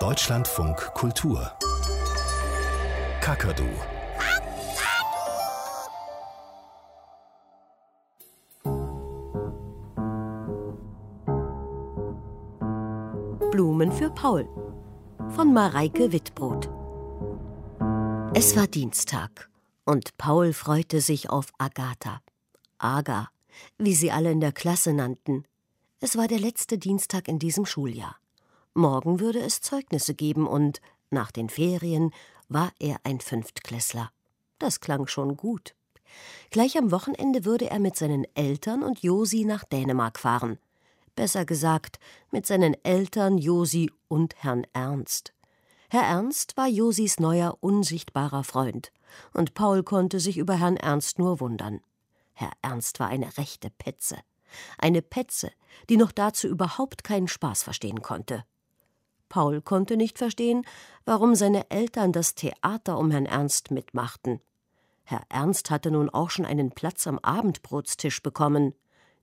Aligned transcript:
Deutschlandfunk 0.00 0.78
Kultur 0.94 1.52
Kakadu 3.20 3.68
Blumen 13.50 13.92
für 13.92 14.08
Paul 14.08 14.48
von 15.28 15.52
Mareike 15.52 16.12
Wittbrot. 16.12 16.70
Es 18.32 18.56
war 18.56 18.68
Dienstag 18.68 19.50
und 19.84 20.16
Paul 20.16 20.54
freute 20.54 21.02
sich 21.02 21.28
auf 21.28 21.52
Agatha. 21.58 22.22
Aga, 22.78 23.28
wie 23.76 23.94
sie 23.94 24.10
alle 24.10 24.32
in 24.32 24.40
der 24.40 24.52
Klasse 24.52 24.94
nannten. 24.94 25.44
Es 26.00 26.16
war 26.16 26.26
der 26.26 26.38
letzte 26.38 26.78
Dienstag 26.78 27.28
in 27.28 27.38
diesem 27.38 27.66
Schuljahr. 27.66 28.16
Morgen 28.80 29.20
würde 29.20 29.40
es 29.40 29.60
Zeugnisse 29.60 30.14
geben 30.14 30.46
und, 30.46 30.80
nach 31.10 31.30
den 31.30 31.50
Ferien, 31.50 32.14
war 32.48 32.72
er 32.78 32.96
ein 33.04 33.20
Fünftklässler. 33.20 34.10
Das 34.58 34.80
klang 34.80 35.06
schon 35.06 35.36
gut. 35.36 35.74
Gleich 36.48 36.78
am 36.78 36.90
Wochenende 36.90 37.44
würde 37.44 37.68
er 37.68 37.78
mit 37.78 37.94
seinen 37.94 38.24
Eltern 38.34 38.82
und 38.82 39.02
Josi 39.02 39.44
nach 39.44 39.64
Dänemark 39.64 40.18
fahren. 40.18 40.58
Besser 41.14 41.44
gesagt, 41.44 41.98
mit 42.30 42.46
seinen 42.46 42.74
Eltern, 42.82 43.36
Josi 43.36 43.92
und 44.08 44.34
Herrn 44.42 44.66
Ernst. 44.72 45.34
Herr 45.90 46.04
Ernst 46.04 46.56
war 46.56 46.66
Josis 46.66 47.20
neuer 47.20 47.58
unsichtbarer 47.60 48.44
Freund, 48.44 48.92
und 49.34 49.52
Paul 49.52 49.82
konnte 49.82 50.20
sich 50.20 50.38
über 50.38 50.54
Herrn 50.54 50.78
Ernst 50.78 51.18
nur 51.18 51.40
wundern. 51.40 51.82
Herr 52.32 52.52
Ernst 52.62 52.98
war 52.98 53.08
eine 53.08 53.36
rechte 53.36 53.68
Petze. 53.68 54.16
Eine 54.78 55.02
Petze, 55.02 55.52
die 55.90 55.98
noch 55.98 56.12
dazu 56.12 56.48
überhaupt 56.48 57.04
keinen 57.04 57.28
Spaß 57.28 57.62
verstehen 57.62 58.00
konnte. 58.00 58.42
Paul 59.30 59.62
konnte 59.62 59.96
nicht 59.96 60.18
verstehen, 60.18 60.66
warum 61.06 61.34
seine 61.34 61.70
Eltern 61.70 62.12
das 62.12 62.34
Theater 62.34 62.98
um 62.98 63.10
Herrn 63.10 63.24
Ernst 63.24 63.70
mitmachten. 63.70 64.40
Herr 65.04 65.22
Ernst 65.30 65.70
hatte 65.70 65.90
nun 65.90 66.10
auch 66.10 66.28
schon 66.28 66.44
einen 66.44 66.72
Platz 66.72 67.06
am 67.06 67.18
Abendbrotstisch 67.18 68.22
bekommen. 68.22 68.74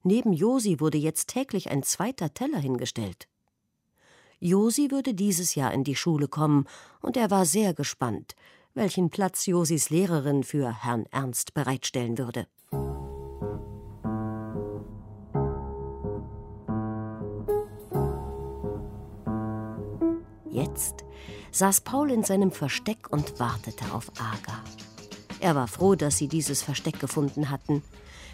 Neben 0.02 0.34
Josi 0.34 0.80
wurde 0.80 0.98
jetzt 0.98 1.28
täglich 1.30 1.70
ein 1.70 1.84
zweiter 1.84 2.34
Teller 2.34 2.58
hingestellt. 2.58 3.28
Josi 4.40 4.92
würde 4.92 5.14
dieses 5.14 5.56
Jahr 5.56 5.74
in 5.74 5.84
die 5.84 5.96
Schule 5.96 6.28
kommen, 6.28 6.66
und 7.02 7.18
er 7.18 7.30
war 7.32 7.46
sehr 7.46 7.74
gespannt, 7.74 8.36
welchen 8.74 9.10
Platz 9.10 9.46
Josis 9.46 9.90
Lehrerin 9.90 10.44
für 10.44 10.84
Herrn 10.84 11.06
Ernst 11.12 11.54
bereitstellen 11.54 12.18
würde. 12.18 12.48
Jetzt 20.78 21.06
saß 21.54 21.82
Paul 21.82 22.12
in 22.12 22.24
seinem 22.24 22.52
Versteck 22.52 23.10
und 23.10 23.40
wartete 23.40 23.84
auf 23.96 24.12
Aga. 24.20 24.62
Er 25.40 25.56
war 25.56 25.68
froh, 25.68 25.96
dass 25.96 26.20
sie 26.20 26.28
dieses 26.28 26.62
Versteck 26.62 27.00
gefunden 27.00 27.50
hatten. 27.50 27.82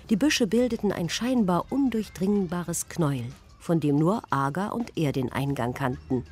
Die 0.10 0.18
Büsche 0.18 0.46
bildeten 0.46 0.92
ein 0.92 1.08
scheinbar 1.08 1.72
undurchdringbares 1.72 2.90
Knäuel, 2.90 3.32
von 3.60 3.80
dem 3.80 3.96
nur 3.96 4.24
Aga 4.30 4.72
und 4.72 4.98
er 4.98 5.14
den 5.14 5.32
Eingang 5.32 5.74
kannten. 5.74 6.26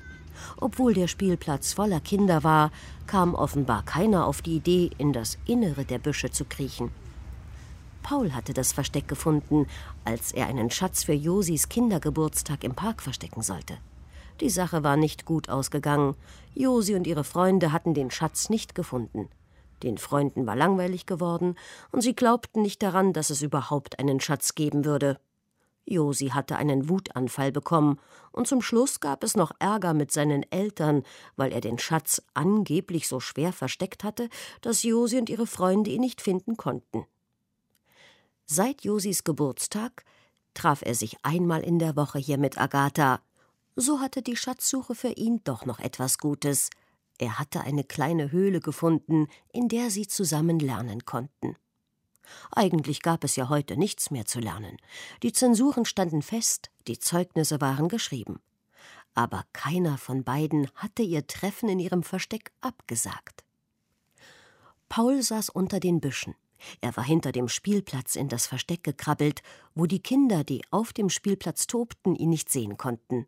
Obwohl 0.58 0.94
der 0.94 1.08
Spielplatz 1.08 1.72
voller 1.72 2.02
Kinder 2.02 2.44
war, 2.44 2.72
kam 3.08 3.34
offenbar 3.34 3.84
keiner 3.84 4.25
auf 4.25 4.42
die 4.42 4.58
Idee, 4.58 4.92
in 4.98 5.14
das 5.14 5.38
Innere 5.46 5.86
der 5.86 6.00
Büsche 6.00 6.30
zu 6.30 6.44
kriechen. 6.44 6.92
Paul 8.03 8.34
hatte 8.34 8.53
das 8.53 8.73
Versteck 8.73 9.08
gefunden, 9.08 9.66
als 10.03 10.34
er 10.34 10.48
einen 10.48 10.72
Schatz 10.72 11.06
für 11.06 11.14
Josis 11.14 11.70
Kindergeburtstag 11.70 12.66
im 12.66 12.75
Park 12.75 13.02
verstecken 13.02 13.44
sollte. 13.44 13.78
Die 14.42 14.50
Sache 14.50 14.84
war 14.84 14.97
nicht 14.97 15.25
gut 15.25 15.50
ausgegangen. 15.50 16.16
Josi 16.56 16.95
und 16.95 17.06
ihre 17.06 17.23
Freunde 17.23 17.72
hatten 17.72 17.94
den 17.94 18.09
Schatz 18.09 18.50
nicht 18.50 18.73
gefunden. 18.73 19.30
Den 19.84 19.97
Freunden 19.97 20.45
war 20.47 20.56
langweilig 20.56 21.06
geworden, 21.06 21.56
und 21.92 22.02
sie 22.02 22.16
glaubten 22.16 22.62
nicht 22.62 22.81
daran, 22.84 23.13
dass 23.13 23.30
es 23.30 23.41
überhaupt 23.41 24.00
einen 24.00 24.19
Schatz 24.19 24.56
geben 24.56 24.84
würde. 24.84 25.19
Josi 25.85 26.30
hatte 26.30 26.56
einen 26.56 26.90
Wutanfall 26.90 27.51
bekommen, 27.51 28.00
und 28.31 28.47
zum 28.47 28.62
Schluss 28.62 29.00
gab 29.00 29.24
es 29.24 29.35
noch 29.35 29.51
Ärger 29.59 29.94
mit 29.94 30.12
seinen 30.12 30.44
Eltern, 30.51 31.03
weil 31.35 31.51
er 31.51 31.62
den 31.62 31.80
Schatz 31.80 32.22
angeblich 32.34 33.07
so 33.07 33.19
schwer 33.19 33.53
versteckt 33.53 34.03
hatte, 34.03 34.30
dass 34.62 34.84
Josi 34.84 35.18
und 35.18 35.30
ihre 35.30 35.47
Freunde 35.47 35.91
ihn 35.91 36.01
nicht 36.01 36.22
finden 36.22 36.57
konnten. 36.57 37.06
Seit 38.46 38.84
Josis 38.84 39.24
Geburtstag 39.24 40.03
traf 40.53 40.81
er 40.84 40.96
sich 40.96 41.18
einmal 41.24 41.62
in 41.62 41.80
der 41.80 41.96
Woche 41.96 42.19
hier 42.19 42.38
mit 42.38 42.57
Agatha. 42.59 43.22
So 43.76 44.00
hatte 44.00 44.22
die 44.22 44.36
Schatzsuche 44.36 44.96
für 44.96 45.12
ihn 45.12 45.42
doch 45.44 45.66
noch 45.66 45.80
etwas 45.80 46.18
Gutes. 46.18 46.70
Er 47.18 47.40
hatte 47.40 47.62
eine 47.62 47.84
kleine 47.84 48.32
Höhle 48.32 48.59
gefunden, 48.59 49.28
in 49.54 49.70
der 49.70 49.90
sie 49.90 50.08
zusammen 50.08 50.59
lernen 50.59 51.06
konnten. 51.06 51.56
Eigentlich 52.52 53.02
gab 53.02 53.24
es 53.24 53.36
ja 53.36 53.50
heute 53.50 53.78
nichts 53.78 54.12
mehr 54.12 54.26
zu 54.26 54.40
lernen. 54.40 54.78
Die 55.24 55.34
Zensuren 55.34 55.86
standen 55.86 56.22
fest, 56.22 56.72
die 56.88 57.00
Zeugnisse 57.00 57.62
waren 57.62 57.88
geschrieben. 57.90 58.40
Aber 59.14 59.46
keiner 59.54 59.98
von 59.98 60.24
beiden 60.24 60.70
hatte 60.76 61.04
ihr 61.04 61.28
Treffen 61.28 61.70
in 61.70 61.80
ihrem 61.80 62.04
Versteck 62.04 62.52
abgesagt. 62.62 63.44
Paul 64.90 65.22
saß 65.22 65.50
unter 65.50 65.80
den 65.80 66.02
Büschen. 66.02 66.36
Er 66.80 66.96
war 66.96 67.04
hinter 67.04 67.31
dem 67.31 67.48
Spielplatz 67.48 68.16
in 68.16 68.30
das 68.30 68.46
Versteck 68.46 68.84
gekrabbelt, 68.84 69.42
wo 69.74 69.86
die 69.86 70.02
Kinder, 70.02 70.44
die 70.44 70.62
auf 70.70 70.94
dem 70.94 71.10
Spielplatz 71.10 71.68
tobten, 71.68 72.16
ihn 72.16 72.30
nicht 72.30 72.50
sehen 72.50 72.78
konnten. 72.78 73.26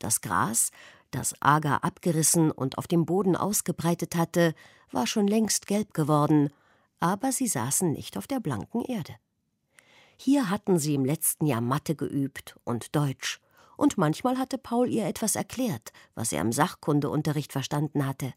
Das 0.00 0.20
Gras, 0.20 0.72
das 1.12 1.40
Aga 1.40 1.76
abgerissen 1.76 2.50
und 2.50 2.78
auf 2.78 2.88
dem 2.88 3.06
Boden 3.06 3.36
ausgebreitet 3.36 4.16
hatte, 4.16 4.54
war 4.90 5.06
schon 5.06 5.28
längst 5.28 5.66
gelb 5.66 5.94
geworden, 5.94 6.50
aber 6.98 7.30
sie 7.30 7.46
saßen 7.46 7.92
nicht 7.92 8.16
auf 8.18 8.26
der 8.26 8.40
blanken 8.40 8.82
Erde. 8.84 9.14
Hier 10.16 10.50
hatten 10.50 10.78
sie 10.78 10.94
im 10.94 11.04
letzten 11.04 11.46
Jahr 11.46 11.60
Mathe 11.60 11.94
geübt 11.94 12.56
und 12.64 12.96
Deutsch, 12.96 13.40
und 13.76 13.96
manchmal 13.96 14.36
hatte 14.36 14.58
Paul 14.58 14.90
ihr 14.90 15.06
etwas 15.06 15.36
erklärt, 15.36 15.92
was 16.14 16.32
er 16.32 16.42
im 16.42 16.52
Sachkundeunterricht 16.52 17.52
verstanden 17.52 18.06
hatte. 18.06 18.34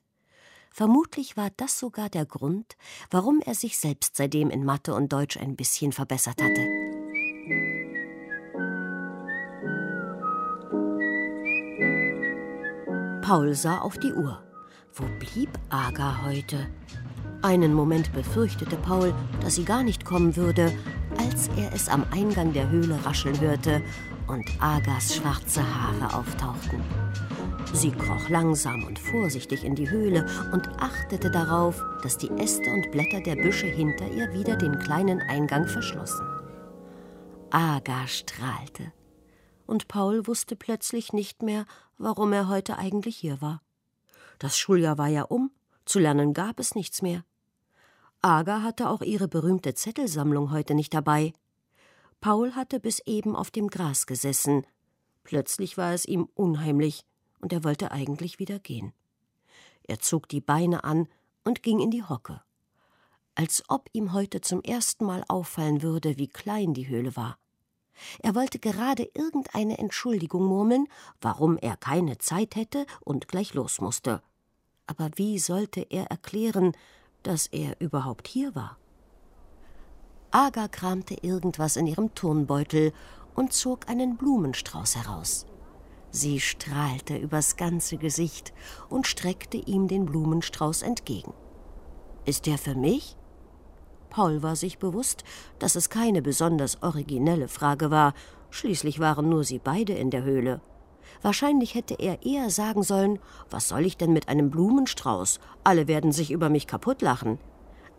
Vermutlich 0.71 1.37
war 1.37 1.49
das 1.57 1.77
sogar 1.77 2.09
der 2.09 2.25
Grund, 2.25 2.77
warum 3.11 3.41
er 3.41 3.53
sich 3.53 3.77
selbst 3.77 4.15
seitdem 4.15 4.49
in 4.49 4.63
Mathe 4.63 4.95
und 4.95 5.11
Deutsch 5.11 5.37
ein 5.37 5.55
bisschen 5.55 5.91
verbessert 5.91 6.41
hatte. 6.41 6.82
Paul 13.33 13.55
sah 13.55 13.79
auf 13.79 13.97
die 13.97 14.13
Uhr. 14.13 14.43
Wo 14.93 15.05
blieb 15.17 15.49
Aga 15.69 16.23
heute? 16.23 16.67
Einen 17.41 17.73
Moment 17.73 18.13
befürchtete 18.13 18.75
Paul, 18.75 19.11
dass 19.41 19.55
sie 19.55 19.65
gar 19.65 19.81
nicht 19.81 20.05
kommen 20.05 20.35
würde, 20.35 20.71
als 21.17 21.47
er 21.57 21.73
es 21.73 21.89
am 21.89 22.05
Eingang 22.11 22.53
der 22.53 22.69
Höhle 22.69 23.03
rascheln 23.03 23.41
hörte 23.41 23.81
und 24.27 24.45
Agas 24.59 25.15
schwarze 25.15 25.63
Haare 25.63 26.15
auftauchten. 26.15 26.79
Sie 27.73 27.89
kroch 27.89 28.29
langsam 28.29 28.83
und 28.83 28.99
vorsichtig 28.99 29.65
in 29.65 29.73
die 29.73 29.89
Höhle 29.89 30.27
und 30.51 30.69
achtete 30.79 31.31
darauf, 31.31 31.83
dass 32.03 32.19
die 32.19 32.29
Äste 32.37 32.69
und 32.69 32.91
Blätter 32.91 33.21
der 33.21 33.41
Büsche 33.41 33.65
hinter 33.65 34.05
ihr 34.11 34.31
wieder 34.33 34.57
den 34.57 34.77
kleinen 34.77 35.21
Eingang 35.21 35.65
verschlossen. 35.65 36.27
Aga 37.49 38.05
strahlte 38.05 38.93
und 39.73 39.87
Paul 39.87 40.27
wusste 40.27 40.55
plötzlich 40.55 41.13
nicht 41.13 41.41
mehr, 41.41 41.65
warum 41.97 42.31
er 42.31 42.47
heute 42.47 42.77
eigentlich 42.77 43.17
hier 43.17 43.41
war. 43.41 43.63
Das 44.37 44.55
Schuljahr 44.55 44.99
war 44.99 45.07
ja 45.07 45.23
um, 45.23 45.49
zu 45.83 45.97
lernen 45.97 46.35
gab 46.35 46.59
es 46.59 46.75
nichts 46.75 47.01
mehr. 47.01 47.25
Aga 48.21 48.61
hatte 48.61 48.87
auch 48.87 49.01
ihre 49.01 49.27
berühmte 49.27 49.73
Zettelsammlung 49.73 50.51
heute 50.51 50.75
nicht 50.75 50.93
dabei. 50.93 51.33
Paul 52.21 52.53
hatte 52.53 52.79
bis 52.79 52.99
eben 53.07 53.35
auf 53.35 53.49
dem 53.49 53.67
Gras 53.67 54.05
gesessen. 54.05 54.67
Plötzlich 55.23 55.75
war 55.75 55.91
es 55.91 56.05
ihm 56.05 56.29
unheimlich, 56.35 57.03
und 57.39 57.51
er 57.51 57.63
wollte 57.63 57.89
eigentlich 57.89 58.37
wieder 58.37 58.59
gehen. 58.59 58.93
Er 59.87 59.97
zog 59.97 60.29
die 60.29 60.39
Beine 60.39 60.83
an 60.83 61.07
und 61.45 61.63
ging 61.63 61.79
in 61.79 61.89
die 61.89 62.03
Hocke. 62.03 62.43
Als 63.33 63.63
ob 63.69 63.89
ihm 63.91 64.13
heute 64.13 64.39
zum 64.41 64.61
ersten 64.61 65.03
Mal 65.03 65.25
auffallen 65.27 65.81
würde, 65.81 66.19
wie 66.19 66.27
klein 66.27 66.75
die 66.75 66.87
Höhle 66.89 67.15
war. 67.15 67.39
Er 68.21 68.35
wollte 68.35 68.59
gerade 68.59 69.09
irgendeine 69.13 69.77
Entschuldigung 69.77 70.45
murmeln, 70.45 70.87
warum 71.21 71.57
er 71.57 71.77
keine 71.77 72.17
Zeit 72.17 72.55
hätte 72.55 72.85
und 73.01 73.27
gleich 73.27 73.53
los 73.53 73.81
musste. 73.81 74.21
Aber 74.87 75.09
wie 75.15 75.39
sollte 75.39 75.81
er 75.89 76.05
erklären, 76.07 76.73
dass 77.23 77.47
er 77.47 77.79
überhaupt 77.79 78.27
hier 78.27 78.53
war? 78.55 78.77
Aga 80.31 80.67
kramte 80.67 81.15
irgendwas 81.21 81.75
in 81.75 81.87
ihrem 81.87 82.15
Turnbeutel 82.15 82.91
und 83.35 83.53
zog 83.53 83.87
einen 83.87 84.17
Blumenstrauß 84.17 84.95
heraus. 84.95 85.45
Sie 86.09 86.39
strahlte 86.39 87.17
übers 87.17 87.55
ganze 87.55 87.97
Gesicht 87.97 88.53
und 88.89 89.07
streckte 89.07 89.57
ihm 89.57 89.87
den 89.87 90.05
Blumenstrauß 90.05 90.83
entgegen. 90.83 91.33
Ist 92.25 92.45
der 92.45 92.57
für 92.57 92.75
mich? 92.75 93.17
Paul 94.13 94.43
war 94.43 94.55
sich 94.55 94.77
bewusst, 94.77 95.23
dass 95.57 95.75
es 95.75 95.89
keine 95.89 96.21
besonders 96.21 96.83
originelle 96.83 97.47
Frage 97.47 97.89
war, 97.89 98.13
schließlich 98.51 98.99
waren 98.99 99.27
nur 99.27 99.43
sie 99.43 99.57
beide 99.57 99.93
in 99.93 100.11
der 100.11 100.23
Höhle. 100.23 100.61
Wahrscheinlich 101.23 101.73
hätte 101.73 101.95
er 101.95 102.23
eher 102.23 102.51
sagen 102.51 102.83
sollen, 102.83 103.17
was 103.49 103.69
soll 103.69 103.87
ich 103.87 103.97
denn 103.97 104.13
mit 104.13 104.29
einem 104.29 104.51
Blumenstrauß? 104.51 105.39
Alle 105.63 105.87
werden 105.87 106.11
sich 106.11 106.29
über 106.29 106.49
mich 106.49 106.67
kaputtlachen. 106.67 107.39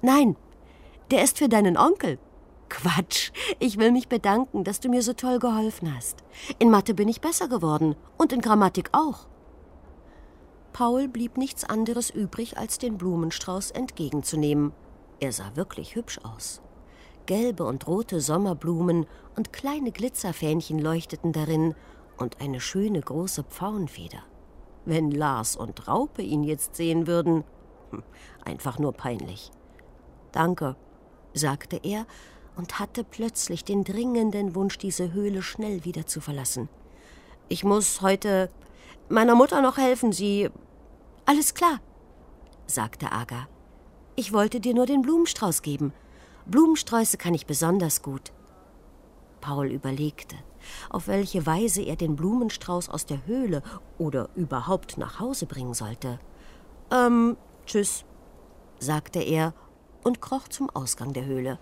Nein, 0.02 0.36
der 1.10 1.24
ist 1.24 1.38
für 1.38 1.48
deinen 1.48 1.76
Onkel. 1.76 2.20
Quatsch, 2.68 3.32
ich 3.58 3.78
will 3.78 3.90
mich 3.90 4.06
bedanken, 4.06 4.62
dass 4.62 4.78
du 4.78 4.88
mir 4.88 5.02
so 5.02 5.14
toll 5.14 5.40
geholfen 5.40 5.92
hast. 5.96 6.22
In 6.60 6.70
Mathe 6.70 6.94
bin 6.94 7.08
ich 7.08 7.22
besser 7.22 7.48
geworden 7.48 7.96
und 8.16 8.32
in 8.32 8.40
Grammatik 8.40 8.90
auch. 8.92 9.26
Paul 10.72 11.08
blieb 11.08 11.38
nichts 11.38 11.64
anderes 11.64 12.10
übrig, 12.10 12.56
als 12.56 12.78
den 12.78 12.98
Blumenstrauß 12.98 13.72
entgegenzunehmen. 13.72 14.72
Er 15.20 15.32
sah 15.32 15.54
wirklich 15.54 15.94
hübsch 15.94 16.18
aus. 16.22 16.60
Gelbe 17.26 17.64
und 17.64 17.86
rote 17.86 18.20
Sommerblumen 18.20 19.06
und 19.36 19.52
kleine 19.52 19.92
Glitzerfähnchen 19.92 20.78
leuchteten 20.78 21.32
darin 21.32 21.74
und 22.18 22.40
eine 22.40 22.60
schöne 22.60 23.00
große 23.00 23.44
Pfauenfeder. 23.44 24.22
Wenn 24.84 25.10
Lars 25.10 25.56
und 25.56 25.88
Raupe 25.88 26.22
ihn 26.22 26.44
jetzt 26.44 26.76
sehen 26.76 27.06
würden, 27.06 27.44
hm, 27.90 28.02
einfach 28.44 28.78
nur 28.78 28.92
peinlich. 28.92 29.50
Danke, 30.32 30.76
sagte 31.32 31.80
er 31.82 32.06
und 32.56 32.78
hatte 32.78 33.04
plötzlich 33.04 33.64
den 33.64 33.84
dringenden 33.84 34.54
Wunsch, 34.54 34.78
diese 34.78 35.12
Höhle 35.12 35.42
schnell 35.42 35.84
wieder 35.84 36.06
zu 36.06 36.20
verlassen. 36.20 36.68
Ich 37.48 37.64
muss 37.64 38.00
heute 38.00 38.50
meiner 39.08 39.34
Mutter 39.34 39.62
noch 39.62 39.78
helfen, 39.78 40.12
sie. 40.12 40.50
Alles 41.26 41.54
klar, 41.54 41.80
sagte 42.66 43.10
Aga. 43.12 43.48
Ich 44.16 44.32
wollte 44.32 44.60
dir 44.60 44.74
nur 44.74 44.86
den 44.86 45.02
Blumenstrauß 45.02 45.62
geben. 45.62 45.92
Blumensträuße 46.46 47.16
kann 47.16 47.34
ich 47.34 47.46
besonders 47.46 48.02
gut. 48.02 48.32
Paul 49.40 49.66
überlegte, 49.66 50.36
auf 50.88 51.08
welche 51.08 51.46
Weise 51.46 51.82
er 51.82 51.96
den 51.96 52.16
Blumenstrauß 52.16 52.88
aus 52.88 53.06
der 53.06 53.26
Höhle 53.26 53.62
oder 53.98 54.28
überhaupt 54.36 54.98
nach 54.98 55.20
Hause 55.20 55.46
bringen 55.46 55.74
sollte. 55.74 56.18
Ähm, 56.90 57.36
tschüss, 57.66 58.04
sagte 58.78 59.20
er 59.20 59.52
und 60.04 60.20
kroch 60.20 60.48
zum 60.48 60.70
Ausgang 60.70 61.12
der 61.12 61.24
Höhle. 61.24 61.58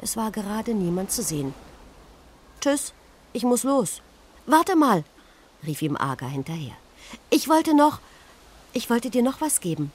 Es 0.00 0.16
war 0.16 0.30
gerade 0.30 0.74
niemand 0.74 1.10
zu 1.10 1.22
sehen. 1.22 1.52
Tschüss, 2.60 2.94
ich 3.32 3.42
muss 3.42 3.64
los. 3.64 4.02
Warte 4.46 4.76
mal, 4.76 5.04
rief 5.66 5.82
ihm 5.82 5.96
Aga 5.96 6.26
hinterher. 6.26 6.74
Ich 7.30 7.48
wollte 7.48 7.74
noch. 7.74 8.00
Ich 8.72 8.88
wollte 8.88 9.10
dir 9.10 9.22
noch 9.22 9.40
was 9.40 9.60
geben. 9.60 9.90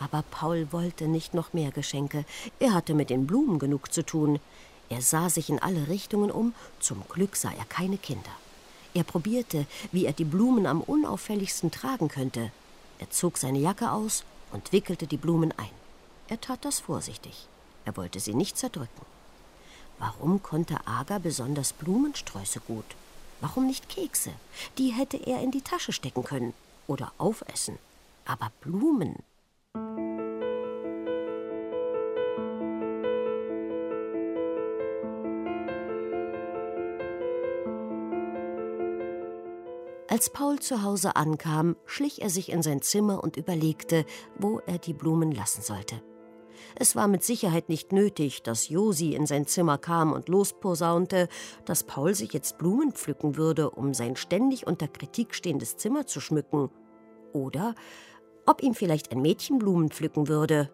Aber 0.00 0.22
Paul 0.30 0.68
wollte 0.70 1.08
nicht 1.08 1.34
noch 1.34 1.52
mehr 1.52 1.70
Geschenke. 1.70 2.24
Er 2.60 2.72
hatte 2.72 2.94
mit 2.94 3.10
den 3.10 3.26
Blumen 3.26 3.58
genug 3.58 3.92
zu 3.92 4.04
tun. 4.04 4.38
Er 4.88 5.02
sah 5.02 5.28
sich 5.28 5.50
in 5.50 5.58
alle 5.58 5.88
Richtungen 5.88 6.30
um. 6.30 6.54
Zum 6.80 7.02
Glück 7.08 7.36
sah 7.36 7.52
er 7.52 7.64
keine 7.64 7.98
Kinder. 7.98 8.30
Er 8.94 9.04
probierte, 9.04 9.66
wie 9.92 10.06
er 10.06 10.12
die 10.12 10.24
Blumen 10.24 10.66
am 10.66 10.80
unauffälligsten 10.80 11.70
tragen 11.70 12.08
könnte. 12.08 12.50
Er 12.98 13.10
zog 13.10 13.38
seine 13.38 13.58
Jacke 13.58 13.92
aus 13.92 14.24
und 14.52 14.72
wickelte 14.72 15.06
die 15.06 15.16
Blumen 15.16 15.52
ein. 15.56 15.70
Er 16.28 16.40
tat 16.40 16.64
das 16.64 16.80
vorsichtig. 16.80 17.46
Er 17.84 17.96
wollte 17.96 18.20
sie 18.20 18.34
nicht 18.34 18.56
zerdrücken. 18.56 19.06
Warum 19.98 20.42
konnte 20.42 20.86
Aga 20.86 21.18
besonders 21.18 21.72
Blumensträuße 21.72 22.60
gut? 22.60 22.84
Warum 23.40 23.66
nicht 23.66 23.88
Kekse? 23.88 24.32
Die 24.78 24.90
hätte 24.90 25.16
er 25.16 25.40
in 25.42 25.50
die 25.50 25.62
Tasche 25.62 25.92
stecken 25.92 26.24
können 26.24 26.54
oder 26.86 27.12
aufessen. 27.18 27.78
Aber 28.24 28.50
Blumen. 28.60 29.16
Als 40.18 40.30
Paul 40.30 40.58
zu 40.58 40.82
Hause 40.82 41.14
ankam, 41.14 41.76
schlich 41.86 42.22
er 42.22 42.28
sich 42.28 42.50
in 42.50 42.60
sein 42.60 42.82
Zimmer 42.82 43.22
und 43.22 43.36
überlegte, 43.36 44.04
wo 44.36 44.60
er 44.66 44.78
die 44.78 44.92
Blumen 44.92 45.30
lassen 45.30 45.62
sollte. 45.62 46.02
Es 46.74 46.96
war 46.96 47.06
mit 47.06 47.22
Sicherheit 47.22 47.68
nicht 47.68 47.92
nötig, 47.92 48.42
dass 48.42 48.68
Josi 48.68 49.14
in 49.14 49.26
sein 49.26 49.46
Zimmer 49.46 49.78
kam 49.78 50.12
und 50.12 50.28
losposaunte, 50.28 51.28
dass 51.66 51.84
Paul 51.84 52.16
sich 52.16 52.32
jetzt 52.32 52.58
Blumen 52.58 52.90
pflücken 52.90 53.36
würde, 53.36 53.70
um 53.70 53.94
sein 53.94 54.16
ständig 54.16 54.66
unter 54.66 54.88
Kritik 54.88 55.36
stehendes 55.36 55.76
Zimmer 55.76 56.04
zu 56.04 56.18
schmücken. 56.18 56.68
Oder 57.32 57.76
ob 58.44 58.60
ihm 58.60 58.74
vielleicht 58.74 59.12
ein 59.12 59.22
Mädchen 59.22 59.60
Blumen 59.60 59.88
pflücken 59.88 60.26
würde. 60.26 60.68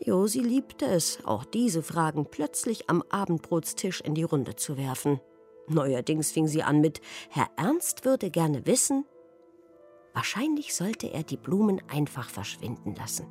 Josi 0.00 0.40
liebte 0.40 0.86
es, 0.86 1.20
auch 1.24 1.44
diese 1.44 1.84
Fragen 1.84 2.26
plötzlich 2.28 2.90
am 2.90 3.04
Abendbrotstisch 3.10 4.00
in 4.00 4.16
die 4.16 4.24
Runde 4.24 4.56
zu 4.56 4.76
werfen. 4.76 5.20
Neuerdings 5.68 6.30
fing 6.30 6.46
sie 6.46 6.62
an 6.62 6.80
mit 6.80 7.00
Herr 7.30 7.48
Ernst 7.56 8.04
würde 8.04 8.30
gerne 8.30 8.66
wissen. 8.66 9.04
Wahrscheinlich 10.14 10.74
sollte 10.74 11.12
er 11.12 11.22
die 11.22 11.36
Blumen 11.36 11.82
einfach 11.88 12.30
verschwinden 12.30 12.94
lassen. 12.94 13.26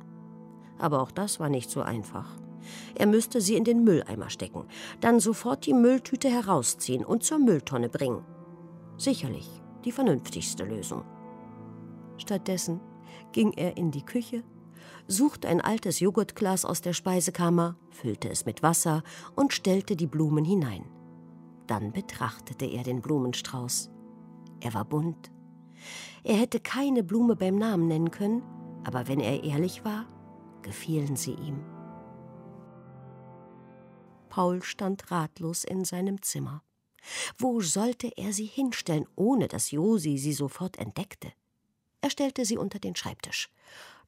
Aber 0.78 1.02
auch 1.02 1.10
das 1.10 1.40
war 1.40 1.48
nicht 1.48 1.70
so 1.70 1.80
einfach. 1.80 2.28
Er 2.94 3.06
müsste 3.06 3.40
sie 3.40 3.56
in 3.56 3.64
den 3.64 3.84
Mülleimer 3.84 4.30
stecken, 4.30 4.66
dann 5.00 5.20
sofort 5.20 5.66
die 5.66 5.74
Mülltüte 5.74 6.28
herausziehen 6.28 7.04
und 7.04 7.24
zur 7.24 7.38
Mülltonne 7.38 7.88
bringen. 7.88 8.24
Sicherlich 8.98 9.48
die 9.84 9.92
vernünftigste 9.92 10.64
Lösung. 10.64 11.04
Stattdessen 12.18 12.80
ging 13.32 13.52
er 13.52 13.76
in 13.76 13.90
die 13.90 14.04
Küche, 14.04 14.42
suchte 15.06 15.48
ein 15.48 15.60
altes 15.60 16.00
Joghurtglas 16.00 16.64
aus 16.64 16.80
der 16.80 16.92
Speisekammer, 16.92 17.76
füllte 17.90 18.28
es 18.28 18.46
mit 18.46 18.62
Wasser 18.62 19.02
und 19.34 19.52
stellte 19.52 19.96
die 19.96 20.06
Blumen 20.06 20.44
hinein. 20.44 20.84
Dann 21.66 21.92
betrachtete 21.92 22.66
er 22.66 22.82
den 22.82 23.02
Blumenstrauß. 23.02 23.90
Er 24.60 24.74
war 24.74 24.84
bunt. 24.84 25.30
Er 26.24 26.36
hätte 26.36 26.60
keine 26.60 27.02
Blume 27.02 27.36
beim 27.36 27.56
Namen 27.56 27.88
nennen 27.88 28.10
können, 28.10 28.42
aber 28.84 29.08
wenn 29.08 29.20
er 29.20 29.44
ehrlich 29.44 29.84
war, 29.84 30.06
gefielen 30.62 31.16
sie 31.16 31.34
ihm. 31.34 31.64
Paul 34.28 34.62
stand 34.62 35.10
ratlos 35.10 35.64
in 35.64 35.84
seinem 35.84 36.22
Zimmer. 36.22 36.62
Wo 37.38 37.60
sollte 37.60 38.10
er 38.16 38.32
sie 38.32 38.44
hinstellen, 38.44 39.06
ohne 39.14 39.48
dass 39.48 39.70
Josi 39.70 40.18
sie 40.18 40.32
sofort 40.32 40.78
entdeckte? 40.78 41.32
Er 42.00 42.10
stellte 42.10 42.44
sie 42.44 42.58
unter 42.58 42.78
den 42.78 42.96
Schreibtisch. 42.96 43.50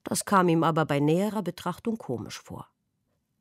Das 0.05 0.25
kam 0.25 0.49
ihm 0.49 0.65
aber 0.65 0.85
bei 0.85 1.01
näherer 1.01 1.43
Betrachtung 1.43 1.99
komisch 1.99 2.41
vor. 2.41 2.69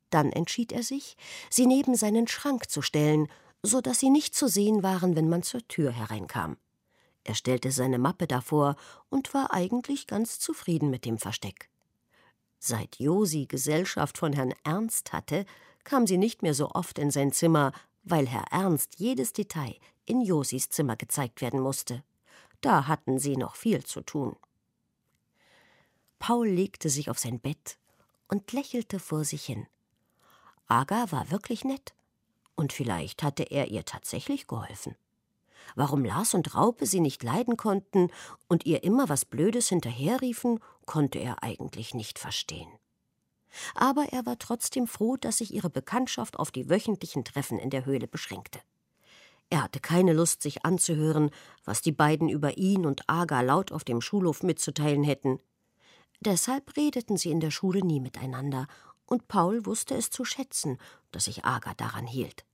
Dann 0.09 0.31
entschied 0.31 0.71
er 0.71 0.83
sich, 0.83 1.17
sie 1.49 1.65
neben 1.65 1.95
seinen 1.95 2.27
Schrank 2.27 2.69
zu 2.69 2.81
stellen, 2.81 3.27
so 3.67 3.81
dass 3.81 3.99
sie 3.99 4.09
nicht 4.09 4.33
zu 4.33 4.47
sehen 4.47 4.81
waren, 4.81 5.15
wenn 5.15 5.29
man 5.29 5.43
zur 5.43 5.67
Tür 5.67 5.91
hereinkam. 5.91 6.57
Er 7.23 7.35
stellte 7.35 7.71
seine 7.71 7.99
Mappe 7.99 8.25
davor 8.25 8.77
und 9.09 9.33
war 9.33 9.53
eigentlich 9.53 10.07
ganz 10.07 10.39
zufrieden 10.39 10.89
mit 10.89 11.03
dem 11.03 11.17
Versteck. 11.17 11.69
Seit 12.57 12.95
Josi 12.95 13.45
Gesellschaft 13.45 14.17
von 14.17 14.33
Herrn 14.33 14.53
Ernst 14.63 15.13
hatte, 15.13 15.45
kam 15.83 16.07
sie 16.07 16.17
nicht 16.17 16.41
mehr 16.41 16.53
so 16.53 16.71
oft 16.71 16.97
in 16.97 17.11
sein 17.11 17.31
Zimmer, 17.31 17.73
weil 18.03 18.27
Herr 18.27 18.45
Ernst 18.51 18.95
jedes 18.97 19.33
Detail 19.33 19.75
in 20.05 20.21
Josis 20.21 20.69
Zimmer 20.69 20.95
gezeigt 20.95 21.41
werden 21.41 21.59
musste. 21.59 22.03
Da 22.61 22.87
hatten 22.87 23.19
sie 23.19 23.35
noch 23.35 23.55
viel 23.55 23.83
zu 23.83 24.01
tun. 24.01 24.35
Paul 26.17 26.47
legte 26.47 26.89
sich 26.89 27.09
auf 27.09 27.19
sein 27.19 27.39
Bett 27.39 27.77
und 28.27 28.51
lächelte 28.53 28.99
vor 28.99 29.23
sich 29.23 29.45
hin. 29.45 29.67
Aga 30.67 31.11
war 31.11 31.29
wirklich 31.29 31.63
nett. 31.63 31.93
Und 32.57 32.73
vielleicht 32.73 33.21
hatte 33.21 33.43
er 33.43 33.67
ihr 33.67 33.85
tatsächlich 33.85 34.47
geholfen. 34.47 34.95
Warum 35.75 36.03
Lars 36.03 36.33
und 36.33 36.55
Raupe 36.55 36.87
sie 36.87 36.99
nicht 36.99 37.21
leiden 37.21 37.55
konnten 37.55 38.09
und 38.47 38.65
ihr 38.65 38.83
immer 38.83 39.09
was 39.09 39.25
Blödes 39.25 39.69
hinterherriefen, 39.69 40.59
konnte 40.85 41.19
er 41.19 41.43
eigentlich 41.43 41.93
nicht 41.93 42.17
verstehen. 42.17 42.71
Aber 43.75 44.05
er 44.11 44.25
war 44.25 44.39
trotzdem 44.39 44.87
froh, 44.87 45.17
dass 45.17 45.37
sich 45.37 45.53
ihre 45.53 45.69
Bekanntschaft 45.69 46.39
auf 46.39 46.49
die 46.49 46.67
wöchentlichen 46.67 47.23
Treffen 47.23 47.59
in 47.59 47.69
der 47.69 47.85
Höhle 47.85 48.07
beschränkte. 48.07 48.59
Er 49.51 49.63
hatte 49.63 49.79
keine 49.79 50.13
Lust, 50.13 50.41
sich 50.41 50.65
anzuhören, 50.65 51.29
was 51.63 51.83
die 51.83 51.91
beiden 51.91 52.27
über 52.27 52.57
ihn 52.57 52.87
und 52.87 53.07
Aga 53.07 53.41
laut 53.41 53.71
auf 53.71 53.83
dem 53.83 54.01
Schulhof 54.01 54.41
mitzuteilen 54.41 55.03
hätten. 55.03 55.39
Deshalb 56.21 56.75
redeten 56.75 57.17
sie 57.17 57.29
in 57.29 57.39
der 57.39 57.51
Schule 57.51 57.85
nie 57.85 57.99
miteinander, 57.99 58.67
und 59.05 59.27
Paul 59.27 59.65
wusste 59.65 59.95
es 59.95 60.09
zu 60.09 60.25
schätzen, 60.25 60.79
dass 61.11 61.25
sich 61.25 61.45
Aga 61.45 61.75
daran 61.75 62.07
hielt 62.07 62.46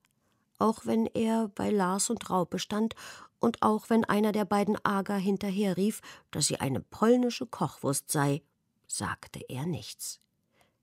auch 0.59 0.85
wenn 0.85 1.05
er 1.07 1.49
bei 1.49 1.69
Lars 1.69 2.09
und 2.09 2.29
Raupe 2.29 2.59
stand 2.59 2.95
und 3.39 3.61
auch 3.61 3.89
wenn 3.89 4.05
einer 4.05 4.31
der 4.31 4.45
beiden 4.45 4.77
Ager 4.85 5.17
hinterherrief, 5.17 6.01
dass 6.31 6.47
sie 6.47 6.59
eine 6.59 6.79
polnische 6.79 7.45
Kochwurst 7.45 8.09
sei, 8.09 8.41
sagte 8.87 9.41
er 9.49 9.65
nichts. 9.65 10.19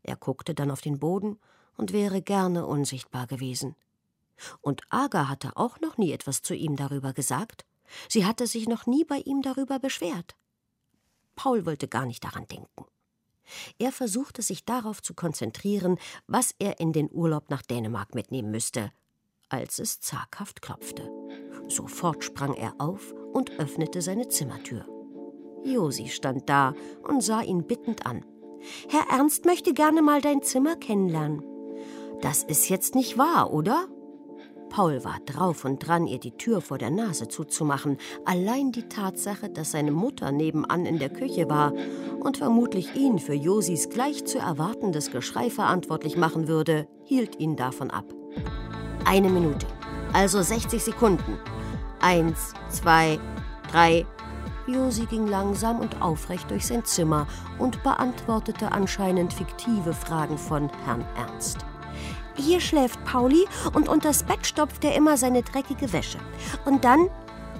Er 0.02 0.16
guckte 0.16 0.54
dann 0.54 0.70
auf 0.70 0.80
den 0.80 0.98
Boden 0.98 1.38
und 1.76 1.92
wäre 1.92 2.22
gerne 2.22 2.66
unsichtbar 2.66 3.26
gewesen. 3.26 3.76
Und 4.60 4.82
Aga 4.90 5.28
hatte 5.28 5.56
auch 5.56 5.80
noch 5.80 5.98
nie 5.98 6.12
etwas 6.12 6.42
zu 6.42 6.54
ihm 6.54 6.76
darüber 6.76 7.12
gesagt. 7.12 7.64
Sie 8.08 8.24
hatte 8.24 8.46
sich 8.46 8.68
noch 8.68 8.86
nie 8.86 9.04
bei 9.04 9.18
ihm 9.18 9.42
darüber 9.42 9.78
beschwert. 9.78 10.36
Paul 11.36 11.66
wollte 11.66 11.88
gar 11.88 12.06
nicht 12.06 12.24
daran 12.24 12.46
denken. 12.46 12.84
Er 13.78 13.92
versuchte 13.92 14.42
sich 14.42 14.64
darauf 14.64 15.02
zu 15.02 15.14
konzentrieren, 15.14 15.98
was 16.26 16.54
er 16.58 16.78
in 16.80 16.92
den 16.92 17.10
Urlaub 17.10 17.50
nach 17.50 17.62
Dänemark 17.62 18.14
mitnehmen 18.14 18.50
müsste, 18.50 18.92
als 19.50 19.78
es 19.78 20.00
zaghaft 20.00 20.62
klopfte. 20.62 21.10
Sofort 21.68 22.24
sprang 22.24 22.54
er 22.54 22.74
auf 22.78 23.14
und 23.32 23.58
öffnete 23.58 24.02
seine 24.02 24.28
Zimmertür. 24.28 24.86
Josi 25.64 26.08
stand 26.08 26.48
da 26.48 26.74
und 27.06 27.22
sah 27.22 27.42
ihn 27.42 27.66
bittend 27.66 28.06
an. 28.06 28.24
Herr 28.88 29.04
Ernst 29.10 29.44
möchte 29.44 29.72
gerne 29.72 30.02
mal 30.02 30.20
dein 30.20 30.42
Zimmer 30.42 30.76
kennenlernen. 30.76 31.42
Das 32.20 32.42
ist 32.42 32.68
jetzt 32.68 32.94
nicht 32.94 33.16
wahr, 33.16 33.52
oder? 33.52 33.88
Paul 34.68 35.02
war 35.04 35.18
drauf 35.26 35.64
und 35.64 35.86
dran, 35.86 36.06
ihr 36.06 36.20
die 36.20 36.36
Tür 36.36 36.60
vor 36.60 36.78
der 36.78 36.90
Nase 36.90 37.26
zuzumachen. 37.26 37.98
Allein 38.24 38.70
die 38.70 38.88
Tatsache, 38.88 39.50
dass 39.50 39.72
seine 39.72 39.90
Mutter 39.90 40.30
nebenan 40.30 40.86
in 40.86 40.98
der 40.98 41.10
Küche 41.10 41.50
war 41.50 41.72
und 42.20 42.36
vermutlich 42.36 42.94
ihn 42.94 43.18
für 43.18 43.34
Josis 43.34 43.88
gleich 43.88 44.24
zu 44.24 44.38
erwartendes 44.38 45.10
Geschrei 45.10 45.50
verantwortlich 45.50 46.16
machen 46.16 46.46
würde, 46.46 46.86
hielt 47.04 47.40
ihn 47.40 47.56
davon 47.56 47.90
ab. 47.90 48.19
Eine 49.10 49.28
Minute, 49.28 49.66
also 50.12 50.40
60 50.40 50.84
Sekunden. 50.84 51.36
Eins, 52.00 52.54
zwei, 52.68 53.18
drei. 53.72 54.06
Josi 54.68 55.04
ging 55.06 55.26
langsam 55.26 55.80
und 55.80 56.00
aufrecht 56.00 56.48
durch 56.48 56.64
sein 56.68 56.84
Zimmer 56.84 57.26
und 57.58 57.82
beantwortete 57.82 58.70
anscheinend 58.70 59.32
fiktive 59.32 59.94
Fragen 59.94 60.38
von 60.38 60.70
Herrn 60.84 61.04
Ernst. 61.16 61.66
Hier 62.36 62.60
schläft 62.60 63.04
Pauli 63.04 63.48
und 63.74 63.88
unters 63.88 64.22
Bett 64.22 64.46
stopft 64.46 64.84
er 64.84 64.94
immer 64.94 65.16
seine 65.16 65.42
dreckige 65.42 65.92
Wäsche. 65.92 66.18
Und 66.64 66.84
dann 66.84 67.08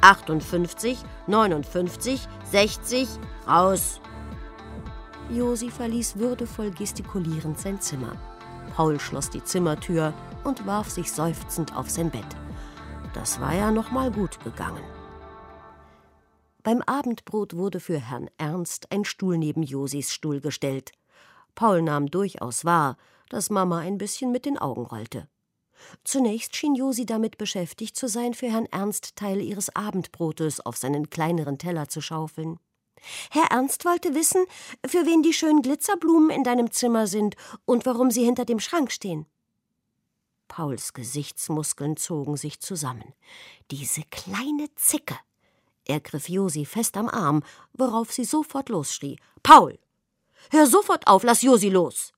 58, 0.02 0.98
59, 1.26 2.28
60, 2.44 3.08
raus. 3.48 4.00
Josi 5.30 5.70
verließ 5.70 6.16
würdevoll 6.16 6.70
gestikulierend 6.70 7.58
sein 7.58 7.80
Zimmer. 7.80 8.12
Paul 8.70 8.98
schloss 9.00 9.30
die 9.30 9.44
Zimmertür 9.44 10.14
und 10.44 10.66
warf 10.66 10.90
sich 10.90 11.12
seufzend 11.12 11.76
auf 11.76 11.90
sein 11.90 12.10
Bett. 12.10 12.24
Das 13.14 13.40
war 13.40 13.54
ja 13.54 13.70
noch 13.70 13.90
mal 13.90 14.10
gut 14.10 14.42
gegangen. 14.44 14.82
Beim 16.62 16.82
Abendbrot 16.82 17.56
wurde 17.56 17.80
für 17.80 17.98
Herrn 17.98 18.28
Ernst 18.38 18.92
ein 18.92 19.04
Stuhl 19.04 19.38
neben 19.38 19.62
Josis 19.62 20.12
Stuhl 20.12 20.40
gestellt. 20.40 20.92
Paul 21.54 21.82
nahm 21.82 22.06
durchaus 22.06 22.64
wahr, 22.64 22.96
dass 23.28 23.50
Mama 23.50 23.78
ein 23.78 23.98
bisschen 23.98 24.30
mit 24.30 24.44
den 24.44 24.58
Augen 24.58 24.84
rollte. 24.86 25.28
Zunächst 26.04 26.56
schien 26.56 26.74
Josi 26.74 27.06
damit 27.06 27.38
beschäftigt 27.38 27.96
zu 27.96 28.08
sein, 28.08 28.34
für 28.34 28.50
Herrn 28.50 28.66
Ernst 28.66 29.16
Teile 29.16 29.42
ihres 29.42 29.74
Abendbrotes 29.74 30.60
auf 30.60 30.76
seinen 30.76 31.08
kleineren 31.08 31.58
Teller 31.58 31.88
zu 31.88 32.00
schaufeln. 32.00 32.58
Herr 33.30 33.50
Ernst 33.50 33.84
wollte 33.84 34.14
wissen, 34.14 34.44
für 34.86 35.06
wen 35.06 35.22
die 35.22 35.32
schönen 35.32 35.62
Glitzerblumen 35.62 36.30
in 36.30 36.44
deinem 36.44 36.70
Zimmer 36.70 37.06
sind 37.06 37.36
und 37.64 37.86
warum 37.86 38.10
sie 38.10 38.24
hinter 38.24 38.44
dem 38.44 38.60
Schrank 38.60 38.92
stehen. 38.92 39.26
Pauls 40.48 40.92
Gesichtsmuskeln 40.92 41.96
zogen 41.96 42.36
sich 42.36 42.60
zusammen. 42.60 43.14
Diese 43.70 44.02
kleine 44.10 44.68
Zicke. 44.74 45.16
Er 45.84 46.00
griff 46.00 46.28
Josi 46.28 46.64
fest 46.64 46.96
am 46.96 47.08
Arm, 47.08 47.42
worauf 47.72 48.12
sie 48.12 48.24
sofort 48.24 48.68
losschrie. 48.68 49.18
Paul! 49.42 49.78
Hör 50.50 50.66
sofort 50.66 51.06
auf, 51.06 51.22
lass 51.22 51.42
Josi 51.42 51.68
los! 51.68 52.12